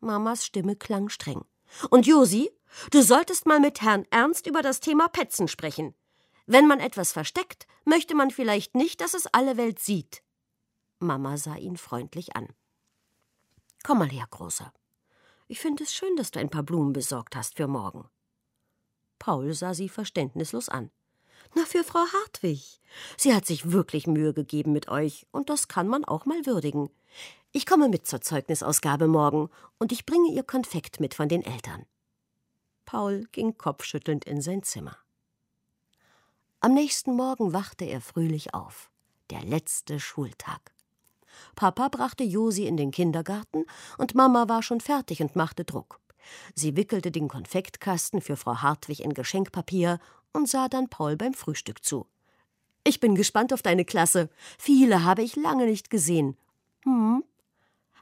Mamas 0.00 0.44
Stimme 0.44 0.76
klang 0.76 1.08
streng. 1.08 1.44
Und 1.90 2.06
Josi, 2.06 2.50
du 2.90 3.02
solltest 3.02 3.46
mal 3.46 3.60
mit 3.60 3.80
Herrn 3.82 4.06
Ernst 4.10 4.46
über 4.46 4.62
das 4.62 4.80
Thema 4.80 5.08
Petzen 5.08 5.48
sprechen. 5.48 5.94
Wenn 6.46 6.68
man 6.68 6.80
etwas 6.80 7.12
versteckt, 7.12 7.66
möchte 7.84 8.14
man 8.14 8.30
vielleicht 8.30 8.74
nicht, 8.74 9.00
dass 9.00 9.14
es 9.14 9.26
alle 9.26 9.56
Welt 9.56 9.80
sieht. 9.80 10.22
Mama 11.00 11.36
sah 11.36 11.56
ihn 11.56 11.76
freundlich 11.76 12.36
an. 12.36 12.48
Komm 13.82 13.98
mal 13.98 14.08
her, 14.08 14.26
Großer. 14.30 14.72
Ich 15.48 15.60
finde 15.60 15.84
es 15.84 15.94
schön, 15.94 16.16
dass 16.16 16.30
du 16.30 16.40
ein 16.40 16.50
paar 16.50 16.62
Blumen 16.62 16.92
besorgt 16.92 17.36
hast 17.36 17.56
für 17.56 17.68
morgen. 17.68 18.08
Paul 19.18 19.52
sah 19.54 19.74
sie 19.74 19.88
verständnislos 19.88 20.68
an. 20.68 20.90
Na, 21.54 21.64
für 21.64 21.84
Frau 21.84 22.04
Hartwig. 22.12 22.80
Sie 23.16 23.34
hat 23.34 23.46
sich 23.46 23.70
wirklich 23.70 24.06
Mühe 24.06 24.34
gegeben 24.34 24.72
mit 24.72 24.88
euch, 24.88 25.26
und 25.30 25.48
das 25.48 25.68
kann 25.68 25.88
man 25.88 26.04
auch 26.04 26.26
mal 26.26 26.44
würdigen. 26.46 26.90
Ich 27.52 27.66
komme 27.66 27.88
mit 27.88 28.06
zur 28.06 28.20
Zeugnisausgabe 28.20 29.06
morgen 29.06 29.50
und 29.78 29.92
ich 29.92 30.06
bringe 30.06 30.30
ihr 30.32 30.42
Konfekt 30.42 31.00
mit 31.00 31.14
von 31.14 31.28
den 31.28 31.42
Eltern. 31.42 31.86
Paul 32.84 33.24
ging 33.32 33.56
kopfschüttelnd 33.56 34.24
in 34.24 34.40
sein 34.40 34.62
Zimmer. 34.62 34.96
Am 36.66 36.74
nächsten 36.74 37.14
Morgen 37.14 37.52
wachte 37.52 37.84
er 37.84 38.00
fröhlich 38.00 38.52
auf. 38.52 38.90
Der 39.30 39.40
letzte 39.44 40.00
Schultag. 40.00 40.72
Papa 41.54 41.86
brachte 41.86 42.24
Josi 42.24 42.66
in 42.66 42.76
den 42.76 42.90
Kindergarten 42.90 43.66
und 43.98 44.16
Mama 44.16 44.48
war 44.48 44.64
schon 44.64 44.80
fertig 44.80 45.22
und 45.22 45.36
machte 45.36 45.64
Druck. 45.64 46.00
Sie 46.56 46.74
wickelte 46.74 47.12
den 47.12 47.28
Konfektkasten 47.28 48.20
für 48.20 48.34
Frau 48.34 48.62
Hartwig 48.62 49.04
in 49.04 49.14
Geschenkpapier 49.14 50.00
und 50.32 50.48
sah 50.48 50.66
dann 50.66 50.88
Paul 50.88 51.14
beim 51.14 51.34
Frühstück 51.34 51.84
zu. 51.84 52.08
Ich 52.82 52.98
bin 52.98 53.14
gespannt 53.14 53.52
auf 53.52 53.62
deine 53.62 53.84
Klasse. 53.84 54.28
Viele 54.58 55.04
habe 55.04 55.22
ich 55.22 55.36
lange 55.36 55.66
nicht 55.66 55.88
gesehen. 55.88 56.36
Hm, 56.82 57.22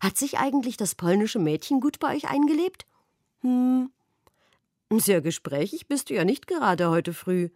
hat 0.00 0.16
sich 0.16 0.38
eigentlich 0.38 0.78
das 0.78 0.94
polnische 0.94 1.38
Mädchen 1.38 1.80
gut 1.82 1.98
bei 1.98 2.16
euch 2.16 2.30
eingelebt? 2.30 2.86
Hm. 3.42 3.90
Sehr 4.90 5.20
gesprächig 5.20 5.86
bist 5.86 6.08
du 6.08 6.14
ja 6.14 6.24
nicht 6.24 6.46
gerade 6.46 6.88
heute 6.88 7.12
früh. 7.12 7.50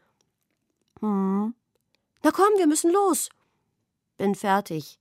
Hm. 1.01 1.55
Na 2.23 2.31
komm, 2.31 2.53
wir 2.57 2.67
müssen 2.67 2.93
los. 2.93 3.29
Bin 4.17 4.35
fertig. 4.35 4.99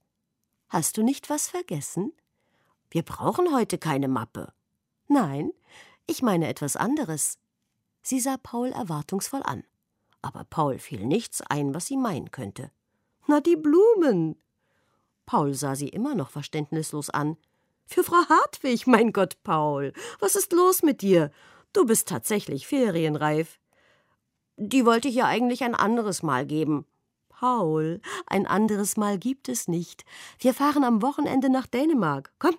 Hast 0.68 0.96
du 0.96 1.02
nicht 1.02 1.30
was 1.30 1.48
vergessen? 1.48 2.12
Wir 2.90 3.02
brauchen 3.02 3.52
heute 3.54 3.78
keine 3.78 4.08
Mappe. 4.08 4.52
Nein, 5.08 5.52
ich 6.06 6.22
meine 6.22 6.48
etwas 6.48 6.76
anderes. 6.76 7.38
Sie 8.02 8.20
sah 8.20 8.36
Paul 8.36 8.68
erwartungsvoll 8.68 9.42
an. 9.42 9.64
Aber 10.22 10.44
Paul 10.44 10.78
fiel 10.78 11.04
nichts 11.04 11.42
ein, 11.42 11.74
was 11.74 11.86
sie 11.86 11.96
meinen 11.96 12.30
könnte. 12.30 12.70
Na, 13.26 13.40
die 13.40 13.56
Blumen. 13.56 14.36
Paul 15.26 15.54
sah 15.54 15.74
sie 15.74 15.88
immer 15.88 16.14
noch 16.14 16.30
verständnislos 16.30 17.10
an. 17.10 17.36
Für 17.86 18.04
Frau 18.04 18.28
Hartwig, 18.28 18.86
mein 18.86 19.12
Gott, 19.12 19.42
Paul, 19.42 19.92
was 20.20 20.36
ist 20.36 20.52
los 20.52 20.82
mit 20.82 21.02
dir? 21.02 21.30
Du 21.72 21.84
bist 21.84 22.08
tatsächlich 22.08 22.66
ferienreif. 22.66 23.58
Die 24.60 24.84
wollte 24.84 25.06
ich 25.06 25.14
ja 25.14 25.26
eigentlich 25.26 25.62
ein 25.62 25.76
anderes 25.76 26.24
Mal 26.24 26.44
geben. 26.44 26.84
Paul, 27.28 28.00
ein 28.26 28.44
anderes 28.44 28.96
Mal 28.96 29.16
gibt 29.16 29.48
es 29.48 29.68
nicht. 29.68 30.04
Wir 30.40 30.52
fahren 30.52 30.82
am 30.82 31.00
Wochenende 31.00 31.48
nach 31.48 31.68
Dänemark. 31.68 32.32
Komm, 32.40 32.56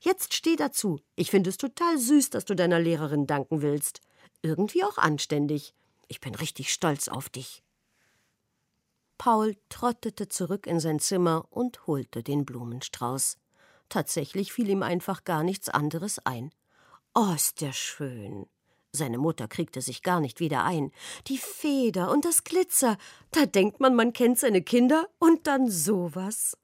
jetzt 0.00 0.32
steh 0.32 0.56
dazu. 0.56 1.00
Ich 1.14 1.30
finde 1.30 1.50
es 1.50 1.58
total 1.58 1.98
süß, 1.98 2.30
dass 2.30 2.46
du 2.46 2.56
deiner 2.56 2.78
Lehrerin 2.78 3.26
danken 3.26 3.60
willst. 3.60 4.00
Irgendwie 4.40 4.82
auch 4.82 4.96
anständig. 4.96 5.74
Ich 6.08 6.20
bin 6.20 6.34
richtig 6.34 6.72
stolz 6.72 7.08
auf 7.08 7.28
dich. 7.28 7.62
Paul 9.18 9.54
trottete 9.68 10.28
zurück 10.28 10.66
in 10.66 10.80
sein 10.80 11.00
Zimmer 11.00 11.44
und 11.50 11.86
holte 11.86 12.22
den 12.22 12.46
Blumenstrauß. 12.46 13.36
Tatsächlich 13.90 14.54
fiel 14.54 14.70
ihm 14.70 14.82
einfach 14.82 15.24
gar 15.24 15.42
nichts 15.42 15.68
anderes 15.68 16.18
ein. 16.24 16.50
Oh, 17.14 17.34
ist 17.34 17.60
der 17.60 17.74
schön. 17.74 18.46
Seine 18.94 19.16
Mutter 19.16 19.48
kriegte 19.48 19.80
sich 19.80 20.02
gar 20.02 20.20
nicht 20.20 20.38
wieder 20.38 20.64
ein. 20.64 20.92
Die 21.28 21.38
Feder 21.38 22.10
und 22.10 22.26
das 22.26 22.44
Glitzer, 22.44 22.98
da 23.30 23.46
denkt 23.46 23.80
man, 23.80 23.94
man 23.94 24.12
kennt 24.12 24.38
seine 24.38 24.60
Kinder 24.60 25.08
und 25.18 25.46
dann 25.46 25.70
sowas. 25.70 26.58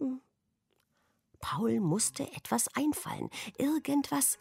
Paul 1.40 1.80
musste 1.80 2.25
etwas 2.35 2.68
einfallen, 2.75 3.30
irgendwas. 3.56 4.38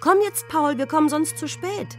Komm 0.00 0.20
jetzt, 0.22 0.48
Paul, 0.48 0.78
wir 0.78 0.86
kommen 0.86 1.08
sonst 1.08 1.38
zu 1.38 1.46
spät. 1.46 1.96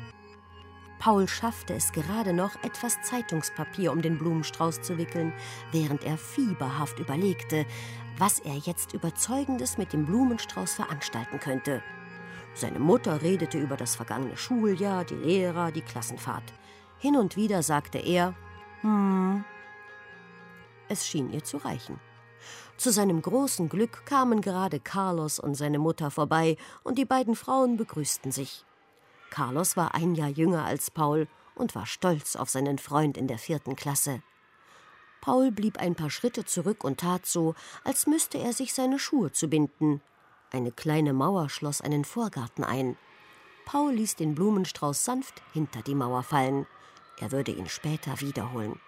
Paul 1.00 1.30
schaffte 1.30 1.74
es 1.74 1.94
gerade 1.94 2.34
noch, 2.34 2.62
etwas 2.64 3.02
Zeitungspapier 3.02 3.94
um 3.94 4.02
den 4.02 4.18
Blumenstrauß 4.18 4.82
zu 4.82 4.98
wickeln, 4.98 5.34
während 5.72 6.04
er 6.04 6.18
fieberhaft 6.18 7.00
überlegte, 7.00 7.66
was 8.18 8.40
er 8.40 8.56
jetzt 8.56 8.94
Überzeugendes 8.94 9.78
mit 9.78 9.94
dem 9.94 10.06
Blumenstrauß 10.06 10.74
veranstalten 10.74 11.40
könnte. 11.40 11.82
Seine 12.56 12.80
Mutter 12.80 13.22
redete 13.22 13.60
über 13.60 13.76
das 13.76 13.96
vergangene 13.98 14.38
Schuljahr, 14.38 15.04
die 15.04 15.16
Lehrer, 15.16 15.72
die 15.72 15.82
Klassenfahrt. 15.82 16.54
Hin 17.00 17.18
und 17.18 17.36
wieder 17.36 17.62
sagte 17.62 17.98
er, 18.00 18.34
hm. 18.82 19.44
Es 20.88 21.06
schien 21.06 21.32
ihr 21.34 21.44
zu 21.44 21.58
reichen. 21.58 22.00
Zu 22.78 22.92
seinem 22.92 23.22
großen 23.22 23.68
Glück 23.68 24.06
kamen 24.06 24.40
gerade 24.40 24.80
Carlos 24.80 25.40
und 25.40 25.56
seine 25.56 25.80
Mutter 25.80 26.12
vorbei, 26.12 26.58
und 26.84 26.98
die 26.98 27.06
beiden 27.06 27.36
Frauen 27.36 27.76
begrüßten 27.76 28.32
sich. 28.32 28.64
Carlos 29.30 29.76
war 29.76 29.94
ein 29.94 30.16
Jahr 30.16 30.30
jünger 30.30 30.64
als 30.64 30.92
Paul 30.92 31.28
und 31.56 31.76
war 31.76 31.86
stolz 31.86 32.38
auf 32.38 32.50
seinen 32.50 32.78
Freund 32.78 33.18
in 33.18 33.28
der 33.28 33.38
vierten 33.38 33.76
Klasse. 33.76 34.22
Paul 35.20 35.52
blieb 35.52 35.78
ein 35.80 35.96
paar 35.96 36.10
Schritte 36.10 36.46
zurück 36.46 36.84
und 36.84 37.00
tat 37.00 37.26
so, 37.26 37.56
als 37.84 38.08
müsste 38.08 38.38
er 38.38 38.54
sich 38.54 38.74
seine 38.74 39.00
Schuhe 39.00 39.32
zu 39.32 39.48
binden. 39.48 40.02
Eine 40.56 40.72
kleine 40.72 41.12
Mauer 41.12 41.50
schloss 41.50 41.82
einen 41.82 42.06
Vorgarten 42.06 42.64
ein. 42.64 42.96
Paul 43.66 43.92
ließ 43.96 44.16
den 44.16 44.36
Blumenstrauß 44.36 45.04
sanft 45.04 45.42
hinter 45.52 45.82
die 45.82 45.96
Mauer 45.96 46.24
fallen. 46.24 46.66
Er 47.20 47.34
würde 47.34 47.52
ihn 47.52 47.68
später 47.68 48.22
wiederholen. 48.22 48.80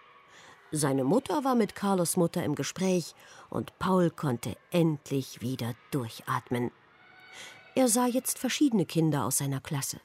Seine 0.71 1.03
Mutter 1.03 1.43
war 1.43 1.55
mit 1.55 1.75
Carlos 1.75 2.15
Mutter 2.15 2.41
im 2.41 2.55
Gespräch 2.55 3.15
und 3.50 3.77
Paul 3.79 4.12
konnte 4.12 4.55
endlich 4.71 5.41
wieder 5.41 5.74
durchatmen. 5.91 6.71
Er 7.75 7.89
sah 7.89 8.05
jetzt 8.05 8.39
verschiedene 8.39 8.86
Kinder 8.86 9.25
aus 9.25 9.39
seiner 9.39 9.59
Klasse. 9.59 10.00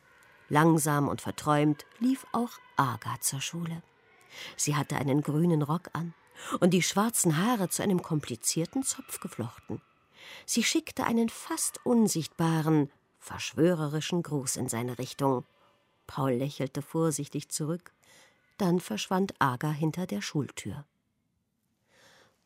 Langsam 0.49 1.07
und 1.07 1.21
verträumt 1.21 1.87
lief 2.01 2.27
auch 2.33 2.51
Aga 2.75 3.21
zur 3.21 3.41
Schule. 3.41 3.85
Sie 4.57 4.75
hatte 4.75 4.97
einen 4.97 5.23
grünen 5.23 5.63
Rock 5.63 5.91
an 5.93 6.13
und 6.59 6.71
die 6.71 6.83
schwarzen 6.83 7.37
Haare 7.37 7.69
zu 7.69 7.85
einem 7.85 8.03
komplizierten 8.03 8.83
Zopf 8.83 9.21
geflochten. 9.21 9.81
Sie 10.47 10.63
schickte 10.63 11.05
einen 11.05 11.29
fast 11.29 11.85
unsichtbaren, 11.85 12.91
verschwörerischen 13.19 14.23
Gruß 14.23 14.57
in 14.57 14.69
seine 14.69 14.99
Richtung. 14.99 15.45
Paul 16.07 16.33
lächelte 16.33 16.83
vorsichtig 16.83 17.49
zurück, 17.49 17.93
dann 18.59 18.81
verschwand 18.81 19.35
Aga 19.39 19.71
hinter 19.71 20.07
der 20.07 20.21
Schultür. 20.21 20.85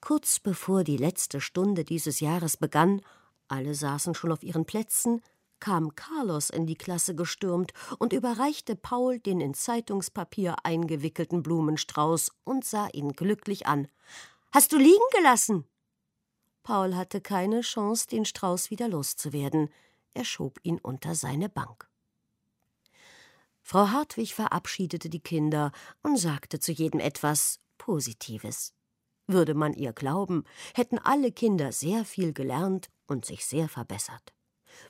Kurz 0.00 0.38
bevor 0.38 0.84
die 0.84 0.96
letzte 0.96 1.40
Stunde 1.40 1.84
dieses 1.84 2.20
Jahres 2.20 2.56
begann, 2.56 3.02
alle 3.48 3.74
saßen 3.74 4.14
schon 4.14 4.32
auf 4.32 4.42
ihren 4.42 4.64
Plätzen, 4.64 5.22
kam 5.60 5.94
Carlos 5.94 6.50
in 6.50 6.66
die 6.66 6.76
Klasse 6.76 7.14
gestürmt 7.14 7.72
und 7.98 8.12
überreichte 8.12 8.76
Paul 8.76 9.18
den 9.18 9.40
in 9.40 9.54
Zeitungspapier 9.54 10.56
eingewickelten 10.64 11.42
Blumenstrauß 11.42 12.30
und 12.44 12.64
sah 12.64 12.88
ihn 12.92 13.12
glücklich 13.12 13.66
an. 13.66 13.88
Hast 14.52 14.72
du 14.72 14.78
liegen 14.78 15.04
gelassen? 15.16 15.64
Paul 16.66 16.96
hatte 16.96 17.20
keine 17.20 17.60
Chance, 17.60 18.08
den 18.08 18.24
Strauß 18.24 18.72
wieder 18.72 18.88
loszuwerden. 18.88 19.70
Er 20.14 20.24
schob 20.24 20.58
ihn 20.64 20.80
unter 20.80 21.14
seine 21.14 21.48
Bank. 21.48 21.88
Frau 23.62 23.90
Hartwig 23.90 24.34
verabschiedete 24.34 25.08
die 25.08 25.20
Kinder 25.20 25.70
und 26.02 26.16
sagte 26.16 26.58
zu 26.58 26.72
jedem 26.72 26.98
etwas 26.98 27.60
Positives. 27.78 28.74
Würde 29.28 29.54
man 29.54 29.74
ihr 29.74 29.92
glauben, 29.92 30.42
hätten 30.74 30.98
alle 30.98 31.30
Kinder 31.30 31.70
sehr 31.70 32.04
viel 32.04 32.32
gelernt 32.32 32.88
und 33.06 33.24
sich 33.24 33.46
sehr 33.46 33.68
verbessert. 33.68 34.34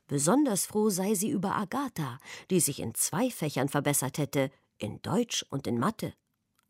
Besonders 0.07 0.65
froh 0.65 0.89
sei 0.89 1.15
sie 1.15 1.29
über 1.29 1.57
Agatha, 1.57 2.19
die 2.49 2.61
sich 2.61 2.81
in 2.81 2.95
zwei 2.95 3.31
Fächern 3.31 3.69
verbessert 3.69 4.17
hätte, 4.17 4.51
in 4.79 5.03
Deutsch 5.03 5.45
und 5.51 5.67
in 5.67 5.79
Mathe. 5.79 6.15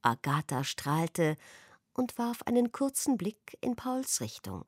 Agatha 0.02 0.64
strahlte 0.64 1.36
und 1.94 2.18
warf 2.18 2.42
einen 2.42 2.72
kurzen 2.72 3.16
Blick 3.16 3.56
in 3.60 3.76
Pauls 3.76 4.20
Richtung. 4.20 4.64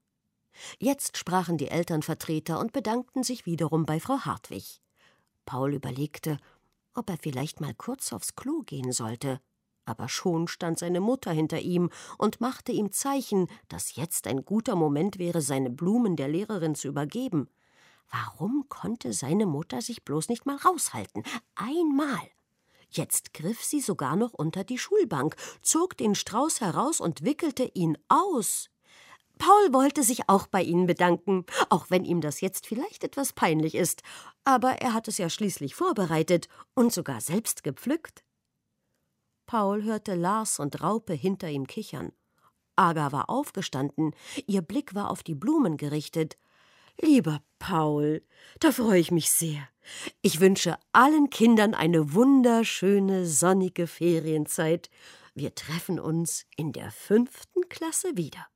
Jetzt 0.78 1.16
sprachen 1.16 1.58
die 1.58 1.68
Elternvertreter 1.68 2.58
und 2.58 2.72
bedankten 2.72 3.22
sich 3.22 3.46
wiederum 3.46 3.86
bei 3.86 4.00
Frau 4.00 4.20
Hartwig. 4.20 4.80
Paul 5.44 5.74
überlegte, 5.74 6.38
ob 6.94 7.08
er 7.10 7.18
vielleicht 7.18 7.60
mal 7.60 7.74
kurz 7.74 8.12
aufs 8.12 8.34
Klo 8.34 8.62
gehen 8.66 8.92
sollte. 8.92 9.40
Aber 9.84 10.08
schon 10.08 10.48
stand 10.48 10.78
seine 10.78 11.00
Mutter 11.00 11.32
hinter 11.32 11.60
ihm 11.60 11.90
und 12.18 12.42
machte 12.42 12.72
ihm 12.72 12.92
Zeichen, 12.92 13.46
dass 13.68 13.96
jetzt 13.96 14.26
ein 14.26 14.44
guter 14.44 14.76
Moment 14.76 15.18
wäre, 15.18 15.40
seine 15.40 15.70
Blumen 15.70 16.16
der 16.16 16.28
Lehrerin 16.28 16.74
zu 16.74 16.88
übergeben. 16.88 17.48
Warum 18.10 18.66
konnte 18.68 19.12
seine 19.12 19.46
Mutter 19.46 19.80
sich 19.80 20.04
bloß 20.04 20.28
nicht 20.28 20.44
mal 20.44 20.56
raushalten? 20.56 21.22
Einmal. 21.54 22.20
Jetzt 22.90 23.34
griff 23.34 23.62
sie 23.62 23.80
sogar 23.80 24.16
noch 24.16 24.32
unter 24.32 24.64
die 24.64 24.78
Schulbank, 24.78 25.36
zog 25.62 25.96
den 25.96 26.14
Strauß 26.14 26.60
heraus 26.60 27.00
und 27.00 27.22
wickelte 27.22 27.70
ihn 27.74 27.96
aus. 28.08 28.70
Paul 29.38 29.72
wollte 29.72 30.02
sich 30.02 30.28
auch 30.28 30.46
bei 30.46 30.62
ihnen 30.62 30.86
bedanken, 30.86 31.46
auch 31.70 31.86
wenn 31.90 32.04
ihm 32.04 32.20
das 32.20 32.40
jetzt 32.40 32.66
vielleicht 32.66 33.04
etwas 33.04 33.32
peinlich 33.32 33.74
ist, 33.74 34.02
aber 34.44 34.72
er 34.80 34.94
hat 34.94 35.08
es 35.08 35.18
ja 35.18 35.30
schließlich 35.30 35.74
vorbereitet 35.74 36.48
und 36.74 36.92
sogar 36.92 37.20
selbst 37.20 37.62
gepflückt. 37.62 38.24
Paul 39.46 39.82
hörte 39.84 40.14
Lars 40.14 40.58
und 40.58 40.82
Raupe 40.82 41.14
hinter 41.14 41.48
ihm 41.48 41.66
kichern. 41.66 42.12
Aga 42.76 43.12
war 43.12 43.30
aufgestanden, 43.30 44.14
ihr 44.46 44.62
Blick 44.62 44.94
war 44.94 45.10
auf 45.10 45.22
die 45.22 45.34
Blumen 45.34 45.76
gerichtet, 45.76 46.36
Lieber 47.00 47.40
Paul, 47.60 48.22
da 48.58 48.72
freue 48.72 48.98
ich 48.98 49.12
mich 49.12 49.30
sehr. 49.30 49.68
Ich 50.20 50.40
wünsche 50.40 50.76
allen 50.92 51.30
Kindern 51.30 51.74
eine 51.74 52.12
wunderschöne, 52.12 53.24
sonnige 53.24 53.86
Ferienzeit. 53.86 54.90
Wir 55.34 55.54
treffen 55.54 56.00
uns 56.00 56.44
in 56.56 56.72
der 56.72 56.90
fünften 56.90 57.68
Klasse 57.68 58.16
wieder. 58.16 58.48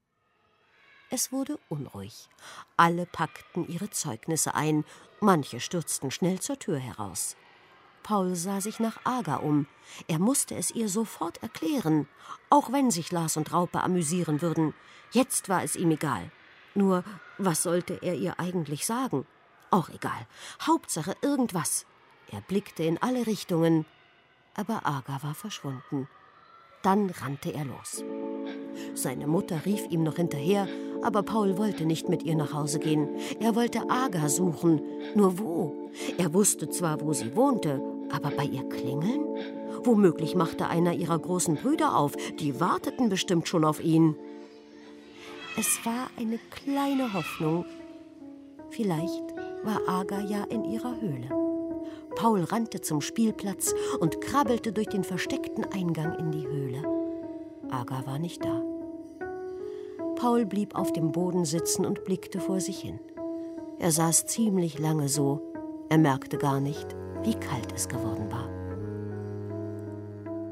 Es 1.14 1.31
wurde 1.31 1.59
unruhig. 1.69 2.31
Alle 2.78 3.04
packten 3.04 3.69
ihre 3.69 3.91
Zeugnisse 3.91 4.54
ein, 4.54 4.82
manche 5.21 5.60
stürzten 5.60 6.10
schnell 6.10 6.41
zur 6.41 6.58
Tür 6.58 6.78
heraus. 6.78 7.36
Paul 8.02 8.34
sah 8.34 8.63
sich 8.63 8.80
nach 8.80 8.99
Aga 9.04 9.36
um. 9.36 9.67
Er 10.08 10.19
musste 10.19 10.54
es 10.54 10.71
ihr 10.71 10.89
sofort 10.89 11.43
erklären, 11.43 12.08
auch 12.49 12.73
wenn 12.73 12.91
sich 12.91 13.13
Lars 13.13 13.36
und 13.36 13.52
Raupe 13.52 13.82
amüsieren 13.82 14.41
würden. 14.41 14.73
Jetzt 15.10 15.50
war 15.50 15.63
es 15.63 15.76
ihm 15.76 15.91
egal. 15.91 16.32
Nur, 16.75 17.04
was 17.36 17.63
sollte 17.63 17.99
er 18.00 18.15
ihr 18.15 18.41
eigentlich 18.41 18.86
sagen? 18.86 19.26
Auch 19.71 19.91
egal. 19.91 20.26
Hauptsache 20.63 21.15
irgendwas. 21.21 21.84
Er 22.30 22.41
blickte 22.41 22.84
in 22.84 22.97
alle 23.02 23.26
Richtungen, 23.26 23.84
aber 24.54 24.86
Aga 24.86 25.23
war 25.23 25.34
verschwunden. 25.34 26.08
Dann 26.80 27.10
rannte 27.10 27.52
er 27.52 27.67
los. 27.67 28.02
Seine 28.95 29.26
Mutter 29.26 29.67
rief 29.67 29.86
ihm 29.91 30.02
noch 30.02 30.17
hinterher, 30.17 30.67
aber 31.02 31.23
Paul 31.23 31.58
wollte 31.58 31.84
nicht 31.84 32.08
mit 32.08 32.23
ihr 32.23 32.36
nach 32.36 32.52
Hause 32.52 32.78
gehen. 32.78 33.08
Er 33.41 33.54
wollte 33.54 33.91
Aga 33.91 34.28
suchen. 34.28 34.80
Nur 35.15 35.38
wo? 35.38 35.91
Er 36.19 36.32
wusste 36.32 36.69
zwar, 36.69 37.00
wo 37.00 37.12
sie 37.12 37.34
wohnte, 37.36 37.82
aber 38.10 38.30
bei 38.30 38.45
ihr 38.45 38.69
klingeln? 38.69 39.25
Womöglich 39.84 40.34
machte 40.34 40.69
einer 40.69 40.95
ihrer 40.95 41.19
großen 41.19 41.56
Brüder 41.56 41.97
auf. 41.97 42.12
Die 42.38 42.60
warteten 42.60 43.08
bestimmt 43.08 43.49
schon 43.49 43.65
auf 43.65 43.82
ihn. 43.82 44.17
Es 45.58 45.84
war 45.84 46.08
eine 46.17 46.38
kleine 46.50 47.12
Hoffnung. 47.12 47.65
Vielleicht 48.71 49.23
war 49.65 49.86
Aga 49.86 50.21
ja 50.21 50.45
in 50.45 50.65
ihrer 50.65 51.00
Höhle. 51.00 51.28
Paul 52.15 52.45
rannte 52.45 52.80
zum 52.80 53.00
Spielplatz 53.00 53.75
und 54.00 54.21
krabbelte 54.21 54.73
durch 54.73 54.88
den 54.88 55.04
versteckten 55.04 55.65
Eingang 55.65 56.19
in 56.19 56.30
die 56.30 56.47
Höhle. 56.47 56.82
Aga 57.71 58.06
war 58.06 58.19
nicht 58.19 58.45
da. 58.45 58.72
Paul 60.23 60.47
blieb 60.47 60.76
auf 60.76 60.93
dem 60.93 61.11
Boden 61.11 61.45
sitzen 61.45 61.85
und 61.85 62.04
blickte 62.04 62.39
vor 62.39 62.61
sich 62.61 62.78
hin. 62.78 63.00
Er 63.80 63.91
saß 63.91 64.26
ziemlich 64.26 64.78
lange 64.78 65.08
so. 65.08 65.41
Er 65.89 65.99
merkte 65.99 66.39
gar 66.39 66.61
nicht, 66.61 66.95
wie 67.25 67.35
kalt 67.35 67.73
es 67.75 67.89
geworden 67.89 68.30
war. 68.30 68.49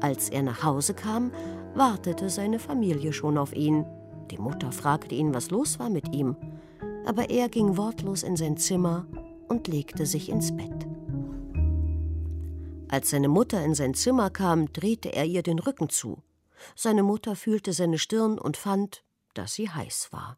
Als 0.01 0.27
er 0.27 0.43
nach 0.43 0.61
Hause 0.65 0.93
kam, 0.93 1.31
wartete 1.73 2.29
seine 2.29 2.59
Familie 2.59 3.13
schon 3.13 3.37
auf 3.37 3.55
ihn. 3.55 3.85
Die 4.29 4.39
Mutter 4.39 4.73
fragte 4.73 5.15
ihn, 5.15 5.33
was 5.33 5.51
los 5.51 5.79
war 5.79 5.89
mit 5.89 6.13
ihm, 6.13 6.35
aber 7.05 7.29
er 7.29 7.47
ging 7.47 7.77
wortlos 7.77 8.23
in 8.23 8.35
sein 8.35 8.57
Zimmer 8.57 9.05
und 9.47 9.69
legte 9.69 10.05
sich 10.05 10.27
ins 10.27 10.53
Bett. 10.53 10.85
Als 12.89 13.11
seine 13.11 13.29
Mutter 13.29 13.63
in 13.63 13.73
sein 13.73 13.93
Zimmer 13.93 14.31
kam, 14.31 14.73
drehte 14.73 15.13
er 15.13 15.23
ihr 15.23 15.43
den 15.43 15.59
Rücken 15.59 15.87
zu. 15.87 16.17
Seine 16.75 17.03
Mutter 17.03 17.37
fühlte 17.37 17.71
seine 17.71 17.99
Stirn 17.99 18.37
und 18.37 18.57
fand, 18.57 19.05
dass 19.33 19.53
sie 19.53 19.69
heiß 19.69 20.09
war. 20.11 20.37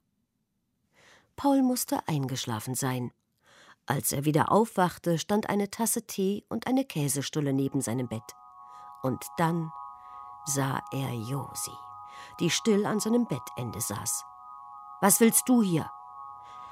Paul 1.35 1.61
musste 1.61 2.07
eingeschlafen 2.07 2.75
sein. 2.75 3.11
Als 3.85 4.11
er 4.11 4.25
wieder 4.25 4.51
aufwachte, 4.51 5.17
stand 5.17 5.49
eine 5.49 5.69
Tasse 5.69 6.07
Tee 6.07 6.45
und 6.47 6.67
eine 6.67 6.85
Käsestulle 6.85 7.53
neben 7.53 7.81
seinem 7.81 8.07
Bett. 8.07 8.35
Und 9.01 9.25
dann 9.37 9.71
sah 10.45 10.81
er 10.91 11.11
Josi 11.13 11.71
die 12.39 12.49
still 12.49 12.85
an 12.85 12.99
seinem 12.99 13.25
Bettende 13.25 13.81
saß. 13.81 14.25
Was 15.01 15.19
willst 15.19 15.47
du 15.47 15.61
hier? 15.61 15.89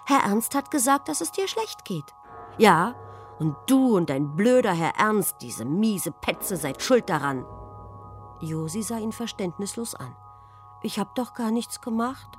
Herr 0.05 0.23
Ernst 0.23 0.55
hat 0.55 0.71
gesagt, 0.71 1.07
dass 1.09 1.21
es 1.21 1.31
dir 1.31 1.47
schlecht 1.47 1.85
geht. 1.85 2.15
Ja, 2.57 2.95
und 3.39 3.55
du 3.67 3.95
und 3.95 4.09
dein 4.09 4.35
blöder 4.35 4.73
Herr 4.73 4.95
Ernst, 4.97 5.37
diese 5.41 5.65
miese 5.65 6.11
Petze, 6.11 6.57
seid 6.57 6.81
schuld 6.81 7.09
daran. 7.09 7.45
Josi 8.39 8.81
sah 8.81 8.97
ihn 8.97 9.11
verständnislos 9.11 9.95
an. 9.95 10.15
Ich 10.83 10.99
hab 10.99 11.15
doch 11.15 11.33
gar 11.33 11.51
nichts 11.51 11.81
gemacht. 11.81 12.37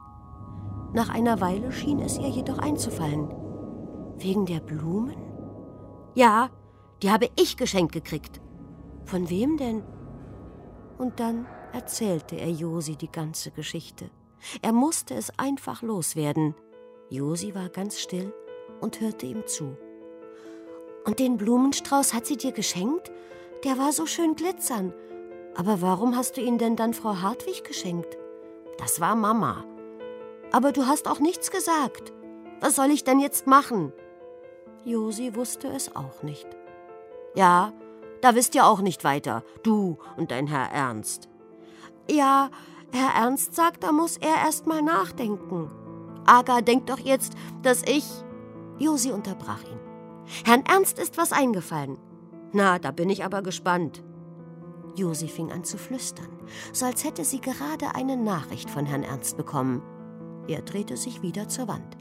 Nach 0.92 1.08
einer 1.08 1.40
Weile 1.40 1.72
schien 1.72 2.00
es 2.00 2.18
ihr 2.18 2.28
jedoch 2.28 2.58
einzufallen. 2.58 3.28
Wegen 4.16 4.46
der 4.46 4.60
Blumen? 4.60 5.16
Ja, 6.14 6.50
die 7.02 7.10
habe 7.10 7.30
ich 7.36 7.56
geschenkt 7.56 7.92
gekriegt. 7.92 8.40
Von 9.04 9.30
wem 9.30 9.56
denn? 9.56 9.82
Und 10.98 11.20
dann 11.20 11.46
erzählte 11.72 12.36
er 12.36 12.50
Josi 12.50 12.96
die 12.96 13.10
ganze 13.10 13.50
Geschichte. 13.50 14.10
Er 14.60 14.72
musste 14.72 15.14
es 15.14 15.36
einfach 15.38 15.82
loswerden. 15.82 16.54
Josi 17.10 17.54
war 17.54 17.68
ganz 17.68 17.98
still 17.98 18.32
und 18.80 19.00
hörte 19.00 19.26
ihm 19.26 19.46
zu. 19.46 19.76
Und 21.04 21.18
den 21.18 21.36
Blumenstrauß 21.36 22.14
hat 22.14 22.26
sie 22.26 22.36
dir 22.36 22.52
geschenkt? 22.52 23.10
Der 23.64 23.78
war 23.78 23.92
so 23.92 24.06
schön 24.06 24.34
glitzern. 24.34 24.92
Aber 25.54 25.80
warum 25.82 26.16
hast 26.16 26.36
du 26.36 26.40
ihn 26.40 26.58
denn 26.58 26.76
dann 26.76 26.94
Frau 26.94 27.16
Hartwig 27.16 27.64
geschenkt? 27.64 28.18
Das 28.78 29.00
war 29.00 29.14
Mama. 29.14 29.64
Aber 30.52 30.72
du 30.72 30.86
hast 30.86 31.08
auch 31.08 31.20
nichts 31.20 31.50
gesagt. 31.50 32.12
Was 32.60 32.76
soll 32.76 32.90
ich 32.90 33.04
denn 33.04 33.20
jetzt 33.20 33.46
machen? 33.46 33.92
Josi 34.84 35.34
wusste 35.34 35.68
es 35.68 35.94
auch 35.94 36.22
nicht. 36.22 36.46
Ja, 37.34 37.72
da 38.20 38.34
wisst 38.34 38.54
ihr 38.54 38.66
auch 38.66 38.80
nicht 38.80 39.04
weiter, 39.04 39.42
du 39.62 39.98
und 40.16 40.30
dein 40.30 40.46
Herr 40.46 40.70
Ernst. 40.70 41.28
Ja, 42.10 42.50
Herr 42.92 43.14
Ernst 43.14 43.54
sagt, 43.54 43.82
da 43.84 43.92
muss 43.92 44.16
er 44.16 44.34
erst 44.44 44.66
mal 44.66 44.82
nachdenken. 44.82 45.70
Aga 46.26 46.60
denkt 46.60 46.90
doch 46.90 46.98
jetzt, 46.98 47.34
dass 47.62 47.82
ich. 47.82 48.04
Josi 48.78 49.12
unterbrach 49.12 49.62
ihn. 49.64 49.80
Herrn 50.44 50.64
Ernst 50.66 50.98
ist 50.98 51.18
was 51.18 51.32
eingefallen. 51.32 51.98
Na, 52.52 52.78
da 52.78 52.90
bin 52.90 53.10
ich 53.10 53.24
aber 53.24 53.42
gespannt. 53.42 54.02
Josi 54.96 55.28
fing 55.28 55.50
an 55.50 55.64
zu 55.64 55.78
flüstern, 55.78 56.30
so 56.72 56.86
als 56.86 57.04
hätte 57.04 57.24
sie 57.24 57.40
gerade 57.40 57.94
eine 57.94 58.16
Nachricht 58.16 58.68
von 58.68 58.86
Herrn 58.86 59.02
Ernst 59.02 59.36
bekommen. 59.36 59.82
Er 60.48 60.62
drehte 60.62 60.96
sich 60.96 61.22
wieder 61.22 61.48
zur 61.48 61.68
Wand. 61.68 61.96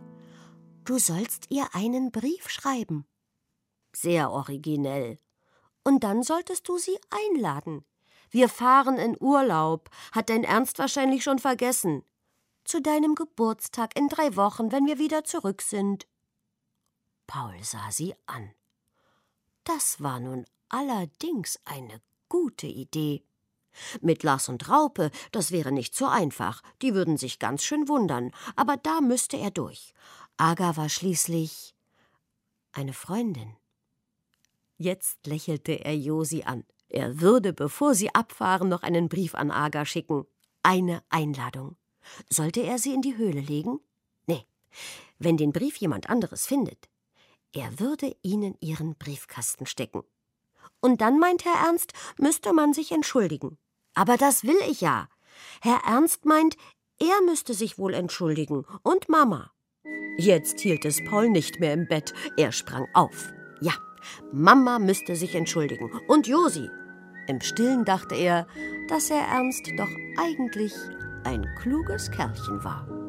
Du 0.84 0.98
sollst 0.98 1.46
ihr 1.50 1.68
einen 1.74 2.12
Brief 2.12 2.50
schreiben. 2.50 3.06
Sehr 3.94 4.32
originell. 4.32 5.20
Und 5.84 6.04
dann 6.04 6.24
solltest 6.24 6.68
du 6.68 6.78
sie 6.78 6.98
einladen. 7.10 7.86
Wir 8.30 8.50
fahren 8.50 8.98
in 8.98 9.18
Urlaub, 9.20 9.90
hat 10.12 10.30
dein 10.30 10.44
Ernst 10.44 10.80
wahrscheinlich 10.80 11.24
schon 11.24 11.40
vergessen. 11.40 12.04
Zu 12.64 12.82
deinem 12.82 13.16
Geburtstag 13.16 13.98
in 13.98 14.08
drei 14.08 14.36
Wochen, 14.36 14.72
wenn 14.72 14.86
wir 14.86 14.98
wieder 14.98 15.24
zurück 15.24 15.62
sind. 15.62 16.08
Paul 17.28 17.56
sah 17.64 17.92
sie 17.92 18.16
an. 18.26 18.52
Das 19.64 20.02
war 20.02 20.20
nun 20.20 20.46
allerdings 20.70 21.60
eine 21.66 22.02
gute 22.32 22.68
Idee. 22.68 23.26
Mit 24.00 24.24
Lars 24.24 24.48
und 24.48 24.70
Raupe, 24.70 25.12
das 25.34 25.52
wäre 25.52 25.74
nicht 25.74 25.94
so 25.94 26.08
einfach, 26.08 26.64
die 26.82 26.94
würden 26.94 27.18
sich 27.18 27.40
ganz 27.40 27.62
schön 27.62 27.90
wundern, 27.90 28.32
aber 28.56 28.78
da 28.78 29.02
müsste 29.02 29.36
er 29.36 29.52
durch. 29.52 29.94
Aga 30.38 30.78
war 30.78 30.88
schließlich 30.88 31.76
eine 32.72 32.94
Freundin. 32.94 33.58
Jetzt 34.78 35.28
lächelte 35.28 35.74
er 35.74 35.96
Josi 35.96 36.44
an. 36.44 36.64
Er 36.88 37.20
würde, 37.20 37.52
bevor 37.52 37.96
sie 37.96 38.16
abfahren, 38.16 38.70
noch 38.70 38.84
einen 38.84 39.10
Brief 39.10 39.36
an 39.36 39.52
Aga 39.52 39.86
schicken. 39.86 40.26
Eine 40.64 41.04
Einladung. 41.10 41.76
Sollte 42.30 42.62
er 42.62 42.80
sie 42.80 42.94
in 42.94 43.02
die 43.02 43.18
Höhle 43.18 43.42
legen? 43.42 43.82
Nee. 44.26 44.46
Wenn 45.20 45.36
den 45.36 45.52
Brief 45.52 45.76
jemand 45.78 46.10
anderes 46.10 46.46
findet, 46.46 46.90
er 47.52 47.78
würde 47.82 48.16
ihnen 48.22 48.56
ihren 48.62 48.96
Briefkasten 48.96 49.66
stecken. 49.66 50.04
Und 50.82 51.02
dann, 51.02 51.20
meint 51.20 51.46
Herr 51.46 51.68
Ernst, 51.68 51.94
müsste 52.18 52.54
man 52.54 52.74
sich 52.74 52.92
entschuldigen. 52.92 53.58
Aber 53.94 54.18
das 54.18 54.44
will 54.44 54.58
ich 54.70 54.82
ja. 54.82 55.08
Herr 55.62 55.82
Ernst 55.86 56.26
meint, 56.26 56.58
er 57.00 57.22
müsste 57.26 57.54
sich 57.54 57.78
wohl 57.78 57.94
entschuldigen. 57.94 58.66
Und 58.84 59.10
Mama. 59.10 59.52
Jetzt 60.18 60.60
hielt 60.60 60.86
es 60.86 61.04
Paul 61.06 61.30
nicht 61.30 61.60
mehr 61.60 61.74
im 61.74 61.88
Bett. 61.88 62.14
Er 62.38 62.52
sprang 62.52 62.88
auf. 62.94 63.32
Ja, 63.62 63.74
Mama 64.32 64.80
müsste 64.80 65.16
sich 65.16 65.36
entschuldigen. 65.36 65.92
Und 66.08 66.28
Josi. 66.28 66.70
Im 67.28 67.40
Stillen 67.42 67.86
dachte 67.86 68.16
er, 68.16 68.48
dass 68.90 69.10
Herr 69.10 69.28
Ernst 69.28 69.68
doch 69.78 69.90
eigentlich 70.18 70.74
ein 71.24 71.48
kluges 71.62 72.10
Kerlchen 72.12 72.64
war. 72.64 73.01